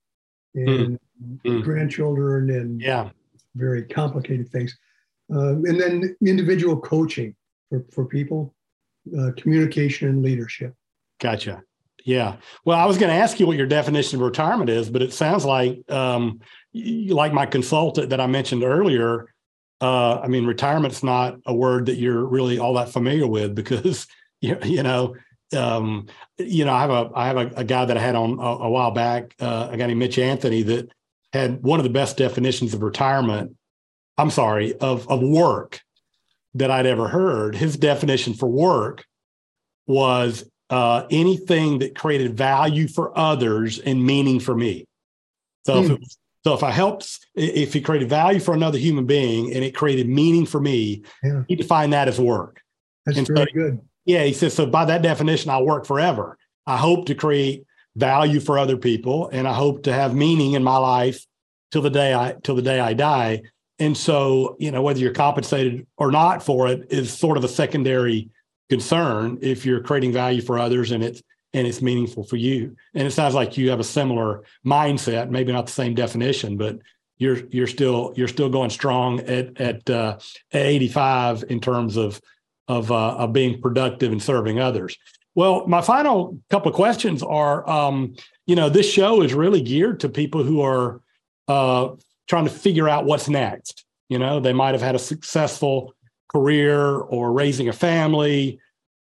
and 0.55 0.99
Mm. 1.45 1.63
grandchildren 1.63 2.51
and 2.51 2.81
Yeah. 2.81 3.11
very 3.55 3.85
complicated 3.85 4.51
things. 4.51 4.77
Um, 5.31 5.65
and 5.67 5.81
then 5.81 6.17
individual 6.21 6.81
coaching 6.81 7.37
for, 7.69 7.85
for 7.93 8.05
people, 8.05 8.55
uh, 9.17 9.31
communication 9.37 10.09
and 10.09 10.23
leadership. 10.23 10.75
Gotcha. 11.21 11.63
Yeah. 12.05 12.37
Well, 12.67 12.79
I 12.79 12.85
was 12.85 12.99
going 12.99 13.11
to 13.11 13.17
ask 13.17 13.41
you 13.41 13.47
what 13.47 13.57
your 13.57 13.67
definition 13.67 14.21
of 14.21 14.27
retirement 14.27 14.69
is, 14.69 14.91
but 14.91 15.01
it 15.03 15.13
sounds 15.13 15.45
like, 15.45 15.91
um, 15.91 16.41
like 16.75 17.33
my 17.33 17.47
consultant 17.47 18.11
that 18.11 18.21
I 18.21 18.27
mentioned 18.27 18.63
earlier. 18.63 19.33
Uh, 19.81 20.21
I 20.21 20.29
mean, 20.29 20.45
retirement's 20.45 21.03
not 21.03 21.39
a 21.47 21.55
word 21.55 21.87
that 21.87 21.97
you're 21.97 22.25
really 22.25 22.59
all 22.59 22.75
that 22.75 22.91
familiar 22.91 23.27
with 23.27 23.55
because 23.55 24.07
you, 24.41 24.59
you 24.63 24.83
know, 24.83 25.17
um, 25.57 26.07
you 26.39 26.65
know, 26.65 26.75
I 26.75 26.81
have 26.81 26.91
a 26.91 27.11
I 27.15 27.27
have 27.27 27.37
a, 27.37 27.47
a 27.57 27.65
guy 27.65 27.85
that 27.85 27.97
I 27.97 28.01
had 28.01 28.17
on 28.17 28.39
a, 28.39 28.65
a 28.65 28.71
while 28.71 28.91
back, 28.91 29.35
uh, 29.41 29.69
a 29.71 29.77
guy 29.77 29.87
named 29.87 29.99
Mitch 29.99 30.19
Anthony 30.19 30.63
that 30.63 30.91
had 31.33 31.63
one 31.63 31.81
of 31.81 31.85
the 31.85 31.91
best 31.91 32.17
definitions 32.17 32.75
of 32.75 32.83
retirement. 32.83 33.57
I'm 34.19 34.31
sorry, 34.31 34.75
of 34.79 35.09
of 35.09 35.23
work 35.23 35.81
that 36.55 36.71
I'd 36.71 36.87
ever 36.87 37.09
heard. 37.09 37.57
His 37.57 37.77
definition 37.77 38.35
for 38.35 38.49
work 38.49 39.05
was 39.87 40.45
uh, 40.71 41.07
anything 41.11 41.79
that 41.81 41.95
created 41.95 42.37
value 42.37 42.89
for 42.89 43.17
others 43.19 43.79
and 43.79 44.05
meaning 44.05 44.41
for 44.41 44.55
me. 44.57 44.85
So, 45.67 45.79
if 45.81 45.87
Hmm. 45.87 45.93
it 45.95 46.17
so 46.45 46.53
if 46.53 46.63
I 46.63 46.71
helped, 46.73 47.21
if 47.35 47.73
he 47.73 47.81
created 47.81 48.11
value 48.11 48.39
for 48.39 48.53
another 48.53 48.77
human 48.77 49.07
being 49.07 49.51
and 49.55 49.65
it 49.65 49.75
created 49.75 50.07
meaning 50.11 50.45
for 50.45 50.61
me, 50.61 51.03
Yeah. 51.23 51.43
he 51.49 51.57
defined 51.57 51.95
that 51.95 52.07
as 52.07 52.21
work. 52.21 52.61
That's 53.07 53.17
And 53.17 53.27
so- 53.27 53.47
good. 53.55 53.81
Yeah, 54.05 54.25
he 54.25 54.35
says 54.35 54.53
so. 54.53 54.67
By 54.67 54.85
that 54.85 55.01
definition, 55.01 55.51
I'll 55.51 55.65
work 55.65 55.87
forever. 55.87 56.37
I 56.67 56.77
hope 56.77 57.07
to 57.07 57.15
create 57.15 57.65
value 57.97 58.41
for 58.41 58.59
other 58.59 58.77
people, 58.77 59.31
and 59.33 59.49
I 59.49 59.55
hope 59.55 59.85
to 59.85 59.93
have 59.95 60.15
meaning 60.15 60.53
in 60.53 60.63
my 60.63 60.77
life 60.77 61.25
till 61.73 61.81
the 61.81 61.89
day 61.91 62.13
I 62.13 62.35
till 62.43 62.57
the 62.57 62.63
day 62.63 62.79
I 62.79 62.93
die. 62.93 63.41
And 63.79 63.97
so, 63.97 64.57
you 64.61 64.71
know, 64.71 64.83
whether 64.83 65.01
you're 65.01 65.13
compensated 65.15 65.87
or 65.97 66.11
not 66.13 66.43
for 66.43 66.69
it 66.69 66.87
is 66.91 67.11
sort 67.11 67.39
of 67.39 67.45
a 67.45 67.49
secondary 67.49 68.29
concern 68.69 69.39
if 69.43 69.65
you're 69.67 69.81
creating 69.81 70.13
value 70.13 70.41
for 70.41 70.59
others 70.59 70.91
and 70.91 71.03
it's 71.05 71.23
and 71.53 71.69
it's 71.69 71.81
meaningful 71.81 72.25
for 72.25 72.37
you. 72.37 72.75
And 72.95 73.07
it 73.07 73.13
sounds 73.13 73.35
like 73.35 73.57
you 73.57 73.71
have 73.71 73.79
a 73.79 73.85
similar 73.85 74.43
mindset, 74.67 75.31
maybe 75.31 75.53
not 75.53 75.67
the 75.67 75.73
same 75.73 75.95
definition, 75.95 76.57
but 76.57 76.79
you're 77.19 77.47
you're 77.51 77.69
still 77.69 78.13
you're 78.17 78.29
still 78.29 78.49
going 78.49 78.71
strong 78.71 79.21
at 79.21 79.61
at, 79.61 79.89
uh, 79.89 80.19
at 80.53 80.63
85 80.67 81.45
in 81.49 81.61
terms 81.61 81.97
of 81.97 82.21
of 82.67 82.91
uh, 82.91 83.15
of 83.17 83.33
being 83.33 83.61
productive 83.61 84.11
and 84.11 84.23
serving 84.23 84.59
others. 84.59 84.97
Well, 85.35 85.67
my 85.67 85.81
final 85.81 86.39
couple 86.51 86.71
of 86.71 86.77
questions 86.77 87.23
are, 87.23 87.69
um, 87.69 88.15
you 88.47 88.55
know, 88.55 88.69
this 88.69 88.91
show 88.91 89.21
is 89.21 89.35
really 89.35 89.63
geared 89.63 90.01
to 90.01 90.09
people 90.09 90.45
who 90.45 90.61
are 90.61 91.01
uh, 91.49 91.89
trying 92.29 92.45
to 92.45 92.51
figure 92.51 92.89
out 92.89 93.05
what's 93.05 93.29
next. 93.29 93.85
You 94.09 94.19
know, 94.19 94.39
they 94.39 94.53
might 94.53 94.75
have 94.75 94.83
had 94.83 94.95
a 94.95 95.01
successful 95.01 95.95
career 96.35 96.99
or 96.99 97.33
raising 97.33 97.69
a 97.69 97.73
family, 97.73 98.59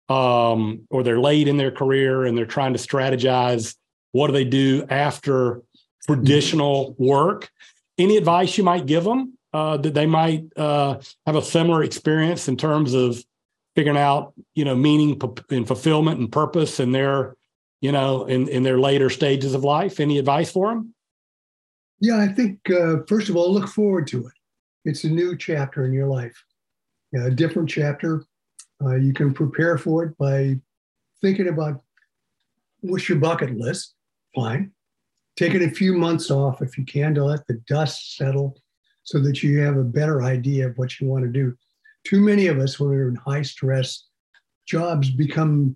um, 0.09 0.85
or 0.89 1.01
they're 1.03 1.19
late 1.19 1.47
in 1.47 1.57
their 1.57 1.71
career 1.71 2.25
and 2.25 2.37
they're 2.37 2.45
trying 2.45 2.73
to 2.73 2.79
strategize 2.79 3.75
what 4.11 4.27
do 4.27 4.33
they 4.33 4.43
do 4.43 4.85
after 4.89 5.61
traditional 6.05 6.93
work. 6.97 7.49
Any 7.97 8.17
advice 8.17 8.57
you 8.57 8.63
might 8.65 8.85
give 8.85 9.05
them 9.05 9.37
uh, 9.53 9.77
that 9.77 9.93
they 9.93 10.05
might 10.05 10.43
uh, 10.57 10.99
have 11.25 11.35
a 11.37 11.41
similar 11.41 11.83
experience 11.83 12.49
in 12.49 12.57
terms 12.57 12.93
of 12.93 13.23
figuring 13.75 13.97
out, 13.97 14.33
you 14.53 14.65
know, 14.65 14.75
meaning 14.75 15.19
and 15.49 15.67
fulfillment 15.67 16.19
and 16.19 16.29
purpose 16.29 16.81
in 16.81 16.91
their, 16.91 17.37
you 17.79 17.91
know, 17.91 18.25
in 18.25 18.49
in 18.49 18.63
their 18.63 18.79
later 18.79 19.09
stages 19.09 19.53
of 19.53 19.63
life? 19.63 19.99
Any 20.01 20.17
advice 20.19 20.51
for 20.51 20.69
them? 20.69 20.93
Yeah, 22.01 22.17
I 22.17 22.27
think, 22.27 22.59
uh, 22.69 23.03
first 23.07 23.29
of 23.29 23.35
all, 23.37 23.53
look 23.53 23.69
forward 23.69 24.07
to 24.07 24.25
it. 24.25 24.33
It's 24.83 25.03
a 25.03 25.09
new 25.09 25.37
chapter 25.37 25.85
in 25.85 25.93
your 25.93 26.07
life, 26.07 26.43
a 27.13 27.29
different 27.29 27.69
chapter. 27.69 28.23
Uh, 28.83 28.95
you 28.95 29.13
can 29.13 29.33
prepare 29.33 29.77
for 29.77 30.03
it 30.05 30.17
by 30.17 30.59
thinking 31.21 31.49
about 31.49 31.81
what's 32.81 33.07
your 33.07 33.19
bucket 33.19 33.55
list. 33.55 33.95
Fine. 34.35 34.71
Taking 35.37 35.63
a 35.63 35.69
few 35.69 35.93
months 35.93 36.31
off 36.31 36.61
if 36.61 36.77
you 36.77 36.85
can 36.85 37.13
to 37.15 37.23
let 37.23 37.45
the 37.47 37.61
dust 37.67 38.15
settle 38.17 38.57
so 39.03 39.19
that 39.19 39.43
you 39.43 39.59
have 39.59 39.77
a 39.77 39.83
better 39.83 40.23
idea 40.23 40.67
of 40.67 40.77
what 40.77 40.99
you 40.99 41.07
want 41.07 41.23
to 41.23 41.29
do. 41.29 41.55
Too 42.05 42.21
many 42.21 42.47
of 42.47 42.59
us, 42.59 42.79
when 42.79 42.89
we're 42.89 43.09
in 43.09 43.15
high 43.15 43.41
stress 43.41 44.07
jobs, 44.65 45.09
become 45.09 45.75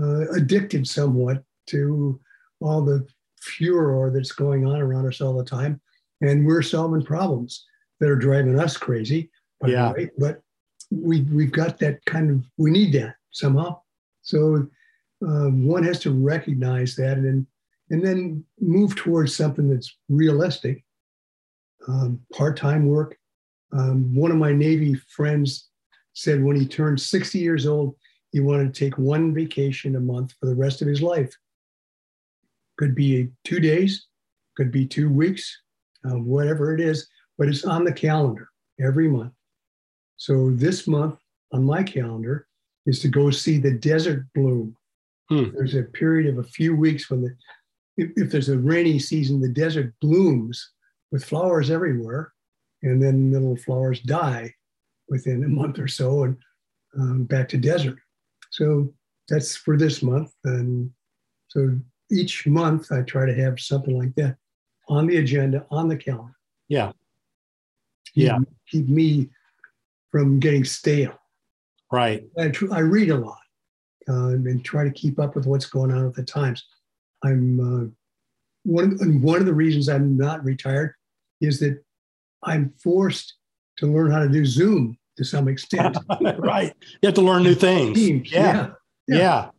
uh, 0.00 0.30
addicted 0.32 0.86
somewhat 0.86 1.42
to 1.68 2.20
all 2.60 2.84
the 2.84 3.06
furor 3.40 4.10
that's 4.10 4.32
going 4.32 4.66
on 4.66 4.80
around 4.80 5.06
us 5.06 5.20
all 5.20 5.36
the 5.36 5.44
time. 5.44 5.80
And 6.20 6.46
we're 6.46 6.62
solving 6.62 7.04
problems 7.04 7.66
that 8.00 8.08
are 8.08 8.16
driving 8.16 8.58
us 8.58 8.76
crazy. 8.76 9.30
Yeah. 9.64 9.92
way. 9.92 10.10
But 10.18 10.42
we, 10.90 11.22
we've 11.22 11.52
got 11.52 11.78
that 11.78 12.04
kind 12.04 12.30
of, 12.30 12.44
we 12.56 12.70
need 12.70 12.92
that 12.94 13.16
somehow. 13.30 13.80
So 14.22 14.66
um, 15.26 15.66
one 15.66 15.84
has 15.84 15.98
to 16.00 16.10
recognize 16.10 16.94
that 16.96 17.18
and 17.18 17.46
and 17.90 18.04
then 18.04 18.44
move 18.60 18.96
towards 18.96 19.34
something 19.34 19.68
that's 19.68 19.96
realistic. 20.08 20.84
Um, 21.86 22.20
part-time 22.32 22.86
work. 22.86 23.16
Um, 23.72 24.12
one 24.14 24.32
of 24.32 24.38
my 24.38 24.52
Navy 24.52 24.94
friends 24.94 25.68
said 26.14 26.42
when 26.42 26.56
he 26.56 26.66
turned 26.66 27.00
60 27.00 27.38
years 27.38 27.64
old, 27.64 27.94
he 28.32 28.40
wanted 28.40 28.74
to 28.74 28.84
take 28.84 28.98
one 28.98 29.32
vacation 29.32 29.94
a 29.94 30.00
month 30.00 30.34
for 30.40 30.46
the 30.46 30.54
rest 30.54 30.82
of 30.82 30.88
his 30.88 31.00
life. 31.00 31.32
Could 32.76 32.94
be 32.94 33.28
two 33.44 33.60
days, 33.60 34.06
could 34.56 34.72
be 34.72 34.86
two 34.86 35.08
weeks, 35.08 35.56
uh, 36.04 36.18
whatever 36.18 36.74
it 36.74 36.80
is, 36.80 37.08
but 37.38 37.48
it's 37.48 37.64
on 37.64 37.84
the 37.84 37.92
calendar 37.92 38.48
every 38.80 39.08
month. 39.08 39.32
So 40.16 40.50
this 40.50 40.86
month 40.86 41.18
on 41.52 41.64
my 41.64 41.82
calendar 41.82 42.46
is 42.86 43.00
to 43.00 43.08
go 43.08 43.30
see 43.30 43.58
the 43.58 43.72
desert 43.72 44.26
bloom. 44.34 44.76
Hmm. 45.28 45.50
There's 45.54 45.74
a 45.74 45.82
period 45.82 46.26
of 46.32 46.38
a 46.38 46.48
few 46.48 46.74
weeks 46.76 47.10
when 47.10 47.22
the 47.22 47.36
if, 47.96 48.10
if 48.16 48.30
there's 48.30 48.48
a 48.50 48.58
rainy 48.58 48.98
season, 48.98 49.40
the 49.40 49.48
desert 49.48 49.94
blooms 50.00 50.72
with 51.10 51.24
flowers 51.24 51.70
everywhere, 51.70 52.32
and 52.82 53.02
then 53.02 53.30
the 53.30 53.40
little 53.40 53.56
flowers 53.56 54.00
die 54.00 54.52
within 55.08 55.42
a 55.44 55.48
month 55.48 55.78
or 55.78 55.88
so, 55.88 56.24
and 56.24 56.36
um, 56.98 57.24
back 57.24 57.48
to 57.48 57.56
desert. 57.56 57.98
So 58.50 58.92
that's 59.28 59.56
for 59.56 59.76
this 59.78 60.02
month, 60.02 60.32
and 60.44 60.90
so 61.48 61.78
each 62.10 62.46
month 62.46 62.92
I 62.92 63.02
try 63.02 63.24
to 63.26 63.34
have 63.34 63.58
something 63.58 63.98
like 63.98 64.14
that 64.16 64.36
on 64.88 65.06
the 65.06 65.16
agenda 65.16 65.66
on 65.70 65.88
the 65.88 65.96
calendar. 65.96 66.36
Yeah. 66.68 66.92
Keep- 68.14 68.24
Yeah. 68.24 68.38
keep 68.70 68.88
me 68.88 69.30
from 70.16 70.40
getting 70.40 70.64
stale. 70.64 71.12
Right. 71.92 72.24
I, 72.38 72.48
tr- 72.48 72.72
I 72.72 72.78
read 72.78 73.10
a 73.10 73.18
lot 73.18 73.38
um, 74.08 74.46
and 74.46 74.64
try 74.64 74.82
to 74.82 74.90
keep 74.90 75.18
up 75.18 75.36
with 75.36 75.44
what's 75.44 75.66
going 75.66 75.92
on 75.92 76.06
at 76.06 76.14
the 76.14 76.22
times. 76.22 76.64
I'm 77.22 77.60
uh, 77.60 77.88
one 78.64 78.92
of, 78.92 79.00
and 79.02 79.22
one 79.22 79.40
of 79.40 79.46
the 79.46 79.52
reasons 79.52 79.90
I'm 79.90 80.16
not 80.16 80.42
retired 80.42 80.94
is 81.42 81.60
that 81.60 81.84
I'm 82.42 82.72
forced 82.82 83.34
to 83.76 83.86
learn 83.86 84.10
how 84.10 84.20
to 84.20 84.28
do 84.28 84.46
Zoom 84.46 84.96
to 85.18 85.24
some 85.24 85.48
extent. 85.48 85.98
right. 86.38 86.72
You 87.02 87.08
have 87.08 87.14
to 87.16 87.20
learn 87.20 87.42
new 87.42 87.54
things. 87.54 87.98
Teams, 87.98 88.32
Yeah. 88.32 88.70
yeah. 89.06 89.16
Yeah. 89.18 89.50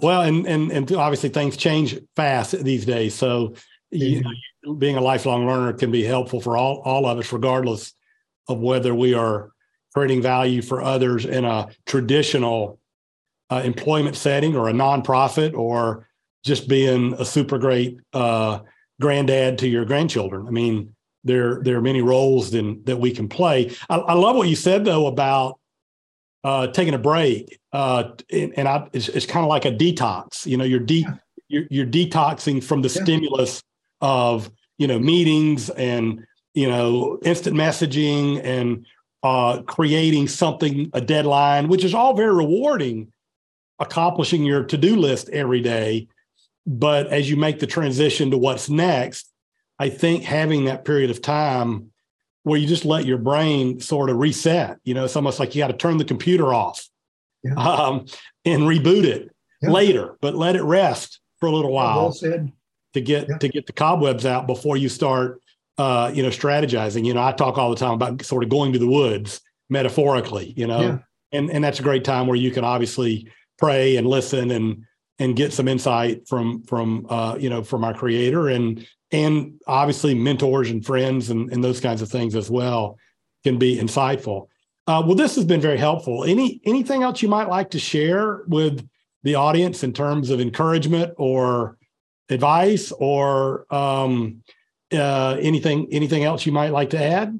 Well, 0.00 0.22
and 0.22 0.46
and 0.46 0.72
and 0.72 0.90
obviously 0.92 1.28
things 1.28 1.58
change 1.58 1.98
fast 2.16 2.52
these 2.52 2.86
days. 2.86 3.14
So 3.14 3.54
you 3.90 4.22
know, 4.64 4.74
being 4.76 4.96
a 4.96 5.00
lifelong 5.02 5.46
learner 5.46 5.74
can 5.74 5.90
be 5.90 6.04
helpful 6.04 6.40
for 6.40 6.56
all 6.56 6.80
all 6.86 7.06
of 7.06 7.18
us, 7.18 7.30
regardless 7.34 7.92
of 8.48 8.60
whether 8.60 8.94
we 8.94 9.12
are 9.12 9.50
creating 9.94 10.22
value 10.22 10.62
for 10.62 10.80
others 10.82 11.24
in 11.24 11.44
a 11.44 11.68
traditional 11.86 12.78
uh, 13.50 13.62
employment 13.64 14.16
setting 14.16 14.56
or 14.56 14.68
a 14.68 14.72
nonprofit 14.72 15.54
or 15.56 16.06
just 16.44 16.68
being 16.68 17.12
a 17.14 17.24
super 17.24 17.58
great 17.58 17.98
uh, 18.12 18.60
granddad 19.00 19.58
to 19.58 19.68
your 19.68 19.84
grandchildren. 19.84 20.46
I 20.46 20.50
mean, 20.50 20.94
there 21.24 21.60
there 21.62 21.76
are 21.76 21.82
many 21.82 22.00
roles 22.00 22.50
that 22.50 22.96
we 22.98 23.10
can 23.10 23.28
play. 23.28 23.74
I, 23.90 23.96
I 23.96 24.12
love 24.14 24.36
what 24.36 24.48
you 24.48 24.56
said 24.56 24.84
though 24.84 25.06
about 25.06 25.58
uh, 26.44 26.68
taking 26.68 26.94
a 26.94 26.98
break, 26.98 27.60
uh, 27.74 28.04
and, 28.32 28.54
and 28.56 28.66
I, 28.66 28.88
it's, 28.94 29.08
it's 29.10 29.26
kind 29.26 29.44
of 29.44 29.50
like 29.50 29.66
a 29.66 29.72
detox. 29.72 30.46
You 30.46 30.56
know, 30.56 30.64
you're 30.64 30.80
de- 30.80 31.00
Yeah. 31.00 31.16
you're, 31.48 31.64
you're 31.70 31.86
detoxing 31.86 32.64
from 32.64 32.80
the 32.80 32.88
Yeah. 32.88 33.02
stimulus 33.02 33.62
of 34.00 34.50
you 34.78 34.86
know 34.86 34.98
meetings 34.98 35.68
and 35.70 36.24
you 36.54 36.68
know 36.70 37.18
instant 37.22 37.54
messaging 37.56 38.40
and 38.42 38.86
uh, 39.22 39.62
creating 39.62 40.28
something 40.28 40.90
a 40.92 41.00
deadline, 41.00 41.68
which 41.68 41.84
is 41.84 41.94
all 41.94 42.14
very 42.14 42.34
rewarding. 42.34 43.12
Accomplishing 43.78 44.44
your 44.44 44.64
to 44.64 44.76
do 44.76 44.94
list 44.94 45.30
every 45.30 45.62
day, 45.62 46.06
but 46.66 47.06
as 47.06 47.30
you 47.30 47.36
make 47.38 47.60
the 47.60 47.66
transition 47.66 48.30
to 48.30 48.36
what's 48.36 48.68
next, 48.68 49.32
I 49.78 49.88
think 49.88 50.22
having 50.22 50.66
that 50.66 50.84
period 50.84 51.10
of 51.10 51.22
time 51.22 51.90
where 52.42 52.58
you 52.58 52.66
just 52.66 52.84
let 52.84 53.06
your 53.06 53.18
brain 53.18 53.80
sort 53.80 54.10
of 54.10 54.18
reset. 54.18 54.78
You 54.84 54.92
know, 54.94 55.04
it's 55.04 55.16
almost 55.16 55.40
like 55.40 55.54
you 55.54 55.62
got 55.62 55.68
to 55.68 55.76
turn 55.76 55.96
the 55.96 56.04
computer 56.04 56.52
off 56.52 56.88
yeah. 57.42 57.54
um, 57.54 58.06
and 58.44 58.62
reboot 58.62 59.04
it 59.04 59.34
yeah. 59.62 59.70
later, 59.70 60.16
but 60.20 60.34
let 60.34 60.56
it 60.56 60.62
rest 60.62 61.20
for 61.38 61.46
a 61.46 61.52
little 61.52 61.72
while 61.72 61.96
well 61.96 62.12
said. 62.12 62.52
to 62.94 63.00
get 63.00 63.28
yeah. 63.28 63.38
to 63.38 63.48
get 63.48 63.66
the 63.66 63.72
cobwebs 63.72 64.26
out 64.26 64.46
before 64.46 64.76
you 64.76 64.88
start, 64.88 65.40
uh, 65.80 66.10
you 66.12 66.22
know, 66.22 66.28
strategizing. 66.28 67.06
You 67.06 67.14
know, 67.14 67.22
I 67.22 67.32
talk 67.32 67.56
all 67.56 67.70
the 67.70 67.76
time 67.76 67.94
about 67.94 68.22
sort 68.22 68.42
of 68.44 68.50
going 68.50 68.74
to 68.74 68.78
the 68.78 68.86
woods 68.86 69.40
metaphorically. 69.70 70.52
You 70.54 70.66
know, 70.66 71.00
and 71.32 71.50
and 71.50 71.64
that's 71.64 71.80
a 71.80 71.82
great 71.82 72.04
time 72.04 72.26
where 72.26 72.36
you 72.36 72.50
can 72.50 72.64
obviously 72.64 73.26
pray 73.58 73.96
and 73.96 74.06
listen 74.06 74.50
and 74.50 74.84
and 75.18 75.34
get 75.34 75.54
some 75.54 75.68
insight 75.68 76.28
from 76.28 76.62
from 76.64 77.06
uh, 77.08 77.36
you 77.40 77.48
know 77.48 77.62
from 77.62 77.82
our 77.82 77.94
creator 77.94 78.48
and 78.48 78.86
and 79.10 79.58
obviously 79.66 80.14
mentors 80.14 80.70
and 80.70 80.84
friends 80.84 81.30
and, 81.30 81.50
and 81.50 81.64
those 81.64 81.80
kinds 81.80 82.02
of 82.02 82.10
things 82.10 82.34
as 82.34 82.50
well 82.50 82.98
can 83.42 83.58
be 83.58 83.78
insightful. 83.78 84.48
Uh, 84.86 85.02
well, 85.06 85.14
this 85.14 85.34
has 85.34 85.46
been 85.46 85.62
very 85.62 85.78
helpful. 85.78 86.24
Any 86.24 86.60
anything 86.66 87.02
else 87.02 87.22
you 87.22 87.28
might 87.30 87.48
like 87.48 87.70
to 87.70 87.78
share 87.78 88.42
with 88.48 88.86
the 89.22 89.34
audience 89.34 89.82
in 89.82 89.94
terms 89.94 90.28
of 90.28 90.40
encouragement 90.40 91.14
or 91.16 91.78
advice 92.28 92.92
or 92.92 93.64
um, 93.74 94.42
uh, 94.92 95.36
anything 95.40 95.88
anything 95.90 96.24
else 96.24 96.46
you 96.46 96.52
might 96.52 96.72
like 96.72 96.90
to 96.90 97.02
add? 97.02 97.38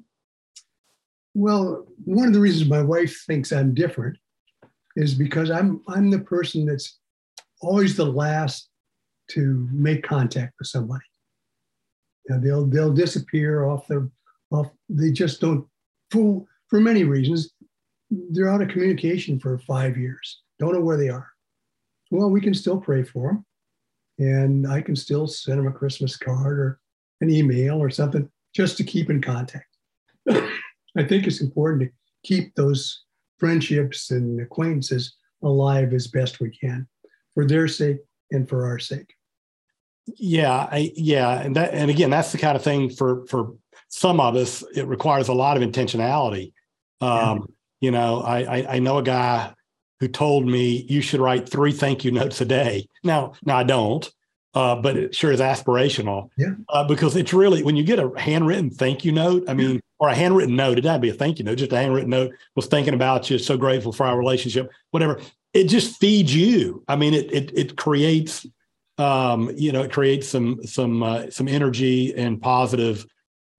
Well, 1.35 1.87
one 2.05 2.29
of 2.29 2.35
the 2.35 2.41
reasons 2.41 2.69
my 2.69 2.83
wife 2.83 3.25
thinks 3.27 3.53
I'm 3.53 3.75
different 3.75 4.19
is 4.97 5.15
because 5.15 5.51
I'm 5.51 5.83
I'm 5.89 6.11
the 6.11 6.21
person 6.21 6.67
that's 6.67 6.99
always 7.61 7.97
the 7.97 8.07
last 8.07 8.69
to 9.31 9.69
make 9.73 10.03
contact 10.03 10.55
with 10.59 10.69
somebody. 10.69 11.05
Know, 12.29 12.41
they'll 12.41 12.67
they'll 12.67 12.93
disappear 12.93 13.65
off 13.65 13.87
the 13.89 14.11
off. 14.51 14.69
They 14.89 15.11
just 15.11 15.41
don't 15.41 15.67
for 16.11 16.45
for 16.69 16.81
many 16.81 17.05
reasons. 17.05 17.53
They're 18.11 18.49
out 18.49 18.63
of 18.63 18.69
communication 18.69 19.39
for 19.39 19.59
five 19.59 19.97
years. 19.97 20.43
Don't 20.59 20.75
know 20.75 20.81
where 20.81 20.97
they 20.97 21.09
are. 21.09 21.29
Well, 22.11 22.31
we 22.31 22.41
can 22.41 22.55
still 22.55 22.81
pray 22.81 23.05
for 23.05 23.29
them, 23.29 23.47
and 24.19 24.67
I 24.67 24.81
can 24.81 24.97
still 24.97 25.29
send 25.29 25.61
them 25.61 25.69
a 25.69 25.73
Christmas 25.73 26.17
card 26.17 26.59
or 26.59 26.80
an 27.21 27.31
email 27.31 27.83
or 27.83 27.91
something 27.91 28.29
just 28.55 28.77
to 28.77 28.85
keep 28.85 29.11
in 29.11 29.21
contact. 29.21 29.67
I 30.29 31.05
think 31.05 31.27
it's 31.27 31.41
important 31.41 31.83
to 31.83 31.89
keep 32.25 32.55
those 32.55 33.05
friendships 33.39 34.11
and 34.11 34.41
acquaintances 34.41 35.17
alive 35.43 35.93
as 35.93 36.07
best 36.07 36.41
we 36.41 36.51
can 36.51 36.87
for 37.35 37.47
their 37.47 37.69
sake 37.69 37.99
and 38.31 38.49
for 38.49 38.67
our 38.67 38.79
sake. 38.79 39.15
Yeah, 40.17 40.69
I, 40.71 40.93
yeah, 40.97 41.41
and 41.41 41.55
that, 41.57 41.73
and 41.73 41.91
again, 41.91 42.11
that's 42.11 42.33
the 42.33 42.39
kind 42.39 42.57
of 42.57 42.65
thing 42.65 42.91
for 42.91 43.25
for 43.27 43.55
some 43.89 44.19
of 44.19 44.35
us. 44.35 44.65
It 44.75 44.87
requires 44.87 45.29
a 45.29 45.33
lot 45.33 45.57
of 45.57 45.63
intentionality. 45.63 46.53
Um, 47.01 47.39
yeah. 47.39 47.39
You 47.81 47.91
know, 47.93 48.21
I, 48.21 48.41
I 48.41 48.75
I 48.75 48.79
know 48.81 48.99
a 48.99 49.03
guy 49.03 49.55
who 50.01 50.09
told 50.09 50.47
me 50.47 50.85
you 50.89 51.01
should 51.01 51.21
write 51.21 51.49
three 51.49 51.73
thank 51.73 52.05
you 52.05 52.11
notes 52.11 52.41
a 52.41 52.45
day. 52.45 52.89
Now, 53.05 53.35
now 53.45 53.59
I 53.59 53.63
don't, 53.63 54.11
uh, 54.55 54.77
but 54.77 54.97
it 54.97 55.15
sure 55.15 55.31
is 55.31 55.41
aspirational. 55.41 56.31
Yeah. 56.37 56.55
Uh, 56.69 56.85
because 56.85 57.17
it's 57.17 57.33
really 57.33 57.63
when 57.63 57.77
you 57.77 57.85
get 57.85 57.99
a 57.99 58.11
handwritten 58.19 58.71
thank 58.71 59.05
you 59.05 59.13
note. 59.13 59.45
I 59.49 59.55
mean, 59.55 59.75
yeah. 59.75 59.81
or 59.99 60.09
a 60.09 60.15
handwritten 60.15 60.57
note. 60.57 60.79
It 60.79 60.83
doesn't 60.83 61.01
be 61.01 61.11
a 61.11 61.15
thank 61.15 61.39
you 61.39 61.45
note, 61.45 61.59
just 61.59 61.73
a 61.73 61.77
handwritten 61.77 62.11
note. 62.11 62.33
Was 62.57 62.67
thinking 62.67 62.95
about 62.95 63.31
you. 63.31 63.39
So 63.39 63.57
grateful 63.57 63.93
for 63.93 64.07
our 64.07 64.19
relationship. 64.19 64.71
Whatever. 64.91 65.21
It 65.53 65.65
just 65.65 65.99
feeds 65.99 66.35
you. 66.35 66.85
I 66.89 66.97
mean, 66.97 67.15
it 67.15 67.33
it 67.33 67.53
it 67.57 67.77
creates. 67.77 68.47
Um, 68.99 69.51
you 69.57 69.73
know, 69.73 69.83
it 69.83 69.93
creates 69.93 70.29
some 70.29 70.65
some 70.65 71.03
uh, 71.03 71.31
some 71.31 71.49
energy 71.49 72.15
and 72.15 72.41
positive. 72.41 73.07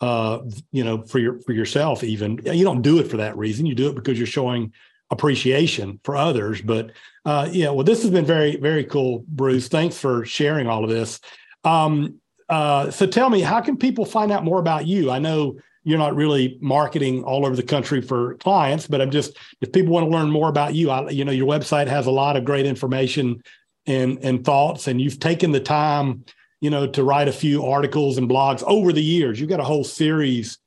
Uh, 0.01 0.39
you 0.71 0.84
know, 0.84 1.04
for 1.04 1.19
your 1.19 1.39
for 1.41 1.54
yourself, 1.54 2.04
even 2.04 2.39
you 2.43 2.63
don't 2.63 2.82
do 2.82 2.99
it 2.99 3.10
for 3.10 3.17
that 3.17 3.38
reason. 3.38 3.65
You 3.65 3.75
do 3.75 3.89
it 3.89 3.95
because 3.95 4.17
you're 4.17 4.27
showing 4.27 4.73
appreciation 5.10 5.99
for 6.04 6.15
others. 6.15 6.62
But 6.62 6.91
uh, 7.25 7.47
yeah, 7.51 7.69
well, 7.69 7.84
this 7.84 8.01
has 8.01 8.12
been 8.12 8.25
very, 8.25 8.55
very 8.57 8.84
cool, 8.84 9.23
Bruce. 9.27 9.67
Thanks 9.67 9.97
for 9.97 10.25
sharing 10.25 10.67
all 10.67 10.84
of 10.84 10.89
this. 10.89 11.19
Um, 11.63 12.19
uh, 12.49 12.89
so 12.91 13.05
tell 13.05 13.29
me, 13.29 13.41
how 13.41 13.62
can 13.62 13.77
people 13.77 14.05
find 14.05 14.31
out 14.31 14.43
more 14.43 14.60
about 14.60 14.88
you? 14.88 15.12
I 15.12 15.19
know 15.19 15.57
you're 15.84 15.99
not 15.99 16.15
really 16.15 16.57
marketing 16.62 17.23
all 17.23 17.45
over 17.45 17.55
the 17.55 17.63
country 17.63 18.01
for 18.01 18.36
clients, 18.36 18.88
but 18.88 19.01
I'm 19.01 19.12
just 19.12 19.38
if 19.62 19.71
people 19.71 19.93
want 19.93 20.05
to 20.05 20.12
learn 20.12 20.29
more 20.29 20.49
about 20.49 20.75
you, 20.75 20.89
I, 20.89 21.10
you 21.10 21.23
know, 21.23 21.31
your 21.31 21.47
website 21.47 21.88
has 21.88 22.07
a 22.07 22.12
lot 22.12 22.36
of 22.36 22.45
great 22.45 22.65
information 22.65 23.41
and 23.86 24.19
and 24.23 24.43
thoughts, 24.43 24.88
and 24.88 24.99
you've 24.99 25.19
taken 25.19 25.51
the 25.51 25.60
time, 25.60 26.25
you 26.60 26.69
know, 26.69 26.88
to 26.88 27.03
write 27.03 27.27
a 27.27 27.31
few 27.34 27.65
articles 27.65 28.17
and 28.17 28.29
blogs 28.29 28.63
over 28.67 28.91
the 28.91 29.03
years. 29.03 29.39
You've 29.39 29.49
got 29.49 29.60
a 29.60 29.63
whole 29.63 29.84
series 29.84 30.57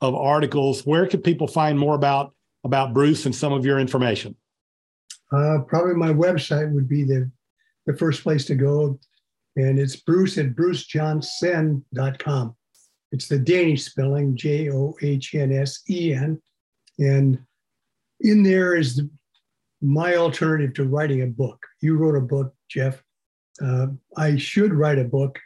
of 0.00 0.14
articles. 0.14 0.84
Where 0.86 1.06
can 1.06 1.22
people 1.22 1.46
find 1.46 1.78
more 1.78 1.94
about 1.94 2.34
about 2.64 2.94
Bruce 2.94 3.26
and 3.26 3.34
some 3.34 3.52
of 3.52 3.66
your 3.66 3.78
information? 3.78 4.36
Uh, 5.34 5.60
probably 5.62 5.94
my 5.94 6.12
website 6.12 6.70
would 6.72 6.88
be 6.88 7.04
the, 7.04 7.30
the 7.86 7.96
first 7.96 8.22
place 8.22 8.44
to 8.46 8.54
go. 8.54 8.98
And 9.56 9.78
it's 9.78 9.96
Bruce 9.96 10.36
at 10.38 10.54
brucejohnsen.com. 10.54 12.56
It's 13.12 13.28
the 13.28 13.38
Danish 13.38 13.84
spelling, 13.84 14.36
J 14.36 14.70
O 14.70 14.96
H 15.00 15.34
N 15.34 15.52
S 15.52 15.82
E 15.88 16.12
N. 16.12 16.40
And 16.98 17.38
in 18.20 18.42
there 18.42 18.74
is 18.74 18.96
the, 18.96 19.08
my 19.80 20.16
alternative 20.16 20.74
to 20.74 20.84
writing 20.84 21.22
a 21.22 21.26
book. 21.26 21.64
You 21.80 21.96
wrote 21.96 22.16
a 22.16 22.20
book, 22.20 22.52
Jeff. 22.68 23.02
Uh, 23.62 23.88
I 24.16 24.36
should 24.36 24.74
write 24.74 24.98
a 24.98 25.04
book, 25.04 25.38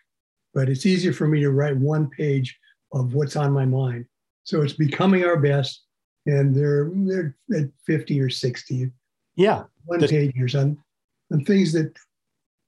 but 0.54 0.70
it's 0.70 0.86
easier 0.86 1.12
for 1.12 1.28
me 1.28 1.40
to 1.40 1.50
write 1.50 1.76
one 1.76 2.08
page 2.08 2.58
of 2.92 3.12
what's 3.12 3.36
on 3.36 3.52
my 3.52 3.66
mind. 3.66 4.06
So 4.44 4.62
it's 4.62 4.72
becoming 4.72 5.24
our 5.24 5.36
best 5.36 5.84
and 6.28 6.54
they're 6.54 6.90
they're 6.94 7.34
at 7.56 7.70
50 7.86 8.20
or 8.20 8.30
60 8.30 8.90
yeah 9.36 9.64
one 9.88 10.06
pages 10.06 10.54
on 10.54 10.78
on 11.32 11.44
things 11.44 11.72
that 11.72 11.92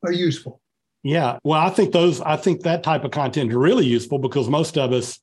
are 0.04 0.12
useful. 0.12 0.60
Yeah. 1.02 1.38
Well 1.44 1.60
i 1.60 1.70
think 1.70 1.92
those 1.92 2.20
i 2.22 2.36
think 2.36 2.62
that 2.62 2.82
type 2.82 3.04
of 3.04 3.10
content 3.10 3.50
is 3.50 3.56
really 3.56 3.86
useful 3.86 4.18
because 4.18 4.48
most 4.48 4.76
of 4.76 4.92
us 4.92 5.18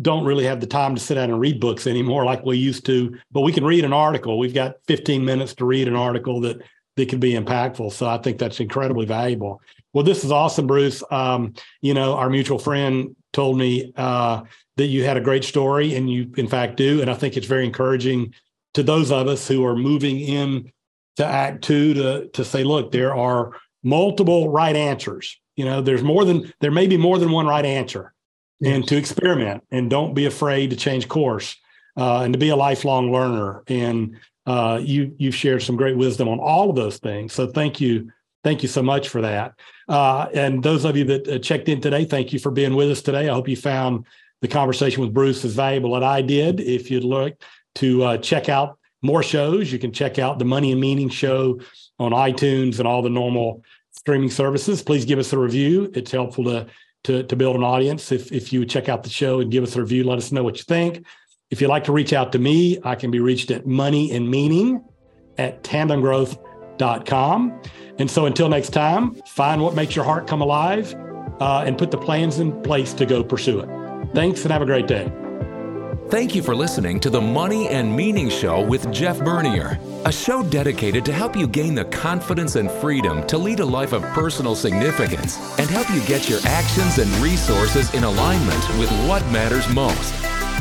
don't 0.00 0.24
really 0.24 0.44
have 0.44 0.60
the 0.60 0.66
time 0.66 0.94
to 0.94 1.00
sit 1.00 1.16
down 1.16 1.30
and 1.30 1.40
read 1.40 1.60
books 1.60 1.86
anymore 1.86 2.24
like 2.24 2.44
we 2.44 2.56
used 2.56 2.86
to 2.86 3.16
but 3.32 3.42
we 3.42 3.52
can 3.52 3.64
read 3.64 3.84
an 3.84 3.92
article. 3.92 4.38
We've 4.38 4.54
got 4.54 4.76
15 4.86 5.24
minutes 5.24 5.54
to 5.56 5.64
read 5.64 5.88
an 5.88 5.96
article 5.96 6.40
that 6.42 6.62
that 6.96 7.08
can 7.08 7.20
be 7.20 7.34
impactful. 7.34 7.92
So 7.92 8.06
i 8.06 8.18
think 8.18 8.38
that's 8.38 8.60
incredibly 8.60 9.06
valuable. 9.06 9.60
Well 9.92 10.04
this 10.04 10.24
is 10.24 10.32
awesome 10.32 10.66
bruce. 10.66 11.02
Um, 11.10 11.54
you 11.80 11.94
know 11.94 12.16
our 12.16 12.30
mutual 12.30 12.58
friend 12.58 13.14
told 13.32 13.56
me 13.56 13.92
uh, 13.96 14.42
that 14.76 14.86
you 14.86 15.04
had 15.04 15.16
a 15.16 15.20
great 15.20 15.44
story, 15.44 15.94
and 15.94 16.10
you, 16.10 16.32
in 16.36 16.48
fact, 16.48 16.76
do. 16.76 17.00
And 17.00 17.10
I 17.10 17.14
think 17.14 17.36
it's 17.36 17.46
very 17.46 17.64
encouraging 17.64 18.34
to 18.74 18.82
those 18.82 19.10
of 19.10 19.28
us 19.28 19.46
who 19.46 19.64
are 19.64 19.76
moving 19.76 20.20
in 20.20 20.72
to 21.20 21.26
Act 21.26 21.62
Two 21.62 21.94
to 21.94 22.28
to 22.28 22.44
say, 22.44 22.64
look, 22.64 22.92
there 22.92 23.14
are 23.14 23.52
multiple 23.82 24.48
right 24.48 24.74
answers. 24.74 25.38
You 25.54 25.66
know, 25.66 25.82
there's 25.82 26.02
more 26.02 26.24
than 26.24 26.52
there 26.60 26.70
may 26.70 26.86
be 26.86 26.96
more 26.96 27.18
than 27.18 27.30
one 27.30 27.46
right 27.46 27.64
answer, 27.64 28.14
yes. 28.58 28.74
and 28.74 28.88
to 28.88 28.96
experiment 28.96 29.62
and 29.70 29.90
don't 29.90 30.14
be 30.14 30.24
afraid 30.24 30.70
to 30.70 30.76
change 30.76 31.08
course 31.08 31.56
uh, 31.98 32.20
and 32.22 32.32
to 32.32 32.38
be 32.38 32.48
a 32.48 32.56
lifelong 32.56 33.12
learner. 33.12 33.62
And 33.68 34.16
uh, 34.46 34.80
you 34.82 35.14
you've 35.18 35.34
shared 35.34 35.62
some 35.62 35.76
great 35.76 35.96
wisdom 35.96 36.26
on 36.26 36.40
all 36.40 36.70
of 36.70 36.76
those 36.76 36.98
things. 36.98 37.34
So 37.34 37.46
thank 37.46 37.80
you. 37.80 38.10
Thank 38.42 38.62
you 38.62 38.68
so 38.68 38.82
much 38.82 39.10
for 39.10 39.20
that. 39.20 39.52
Uh, 39.86 40.26
and 40.32 40.62
those 40.62 40.86
of 40.86 40.96
you 40.96 41.04
that 41.04 41.28
uh, 41.28 41.38
checked 41.38 41.68
in 41.68 41.82
today, 41.82 42.06
thank 42.06 42.32
you 42.32 42.38
for 42.38 42.50
being 42.50 42.74
with 42.74 42.90
us 42.90 43.02
today. 43.02 43.28
I 43.28 43.34
hope 43.34 43.48
you 43.48 43.56
found 43.56 44.06
the 44.40 44.48
conversation 44.48 45.02
with 45.02 45.12
Bruce 45.12 45.44
as 45.44 45.52
valuable 45.52 45.92
that 45.92 46.02
I 46.02 46.22
did. 46.22 46.60
If 46.60 46.90
you'd 46.90 47.04
like 47.04 47.36
to 47.74 48.02
uh, 48.02 48.16
check 48.16 48.48
out 48.48 48.78
more 49.02 49.22
shows, 49.22 49.72
you 49.72 49.78
can 49.78 49.92
check 49.92 50.18
out 50.18 50.38
the 50.38 50.44
Money 50.44 50.72
and 50.72 50.80
Meaning 50.80 51.08
show 51.08 51.60
on 51.98 52.12
iTunes 52.12 52.78
and 52.78 52.88
all 52.88 53.02
the 53.02 53.10
normal 53.10 53.62
streaming 53.92 54.30
services. 54.30 54.82
Please 54.82 55.04
give 55.04 55.18
us 55.18 55.32
a 55.32 55.38
review. 55.38 55.90
It's 55.94 56.10
helpful 56.10 56.44
to 56.44 56.66
to, 57.04 57.22
to 57.22 57.36
build 57.36 57.56
an 57.56 57.62
audience. 57.62 58.12
If 58.12 58.30
if 58.30 58.52
you 58.52 58.64
check 58.66 58.88
out 58.88 59.02
the 59.02 59.10
show 59.10 59.40
and 59.40 59.50
give 59.50 59.64
us 59.64 59.74
a 59.76 59.80
review, 59.80 60.04
let 60.04 60.18
us 60.18 60.32
know 60.32 60.42
what 60.42 60.58
you 60.58 60.64
think. 60.64 61.04
If 61.50 61.60
you'd 61.60 61.68
like 61.68 61.84
to 61.84 61.92
reach 61.92 62.12
out 62.12 62.32
to 62.32 62.38
me, 62.38 62.78
I 62.84 62.94
can 62.94 63.10
be 63.10 63.20
reached 63.20 63.50
at 63.50 63.66
money 63.66 64.12
and 64.12 64.30
meaning 64.30 64.84
at 65.38 65.62
tandemgrowth.com. 65.64 67.60
And 67.98 68.10
so 68.10 68.26
until 68.26 68.48
next 68.48 68.70
time, 68.70 69.14
find 69.26 69.62
what 69.62 69.74
makes 69.74 69.96
your 69.96 70.04
heart 70.04 70.26
come 70.26 70.40
alive 70.42 70.94
uh, 71.40 71.64
and 71.66 71.76
put 71.76 71.90
the 71.90 71.98
plans 71.98 72.38
in 72.38 72.60
place 72.62 72.92
to 72.94 73.06
go 73.06 73.24
pursue 73.24 73.60
it. 73.60 73.68
Thanks 74.14 74.42
and 74.44 74.52
have 74.52 74.62
a 74.62 74.66
great 74.66 74.86
day. 74.86 75.10
Thank 76.10 76.34
you 76.34 76.42
for 76.42 76.56
listening 76.56 76.98
to 77.00 77.08
the 77.08 77.20
Money 77.20 77.68
and 77.68 77.94
Meaning 77.94 78.30
Show 78.30 78.66
with 78.66 78.92
Jeff 78.92 79.20
Bernier, 79.20 79.78
a 80.04 80.10
show 80.10 80.42
dedicated 80.42 81.04
to 81.04 81.12
help 81.12 81.36
you 81.36 81.46
gain 81.46 81.76
the 81.76 81.84
confidence 81.84 82.56
and 82.56 82.68
freedom 82.68 83.24
to 83.28 83.38
lead 83.38 83.60
a 83.60 83.64
life 83.64 83.92
of 83.92 84.02
personal 84.06 84.56
significance 84.56 85.38
and 85.60 85.70
help 85.70 85.88
you 85.88 86.04
get 86.06 86.28
your 86.28 86.40
actions 86.46 86.98
and 86.98 87.08
resources 87.22 87.94
in 87.94 88.02
alignment 88.02 88.68
with 88.76 88.90
what 89.06 89.24
matters 89.30 89.72
most. 89.72 90.12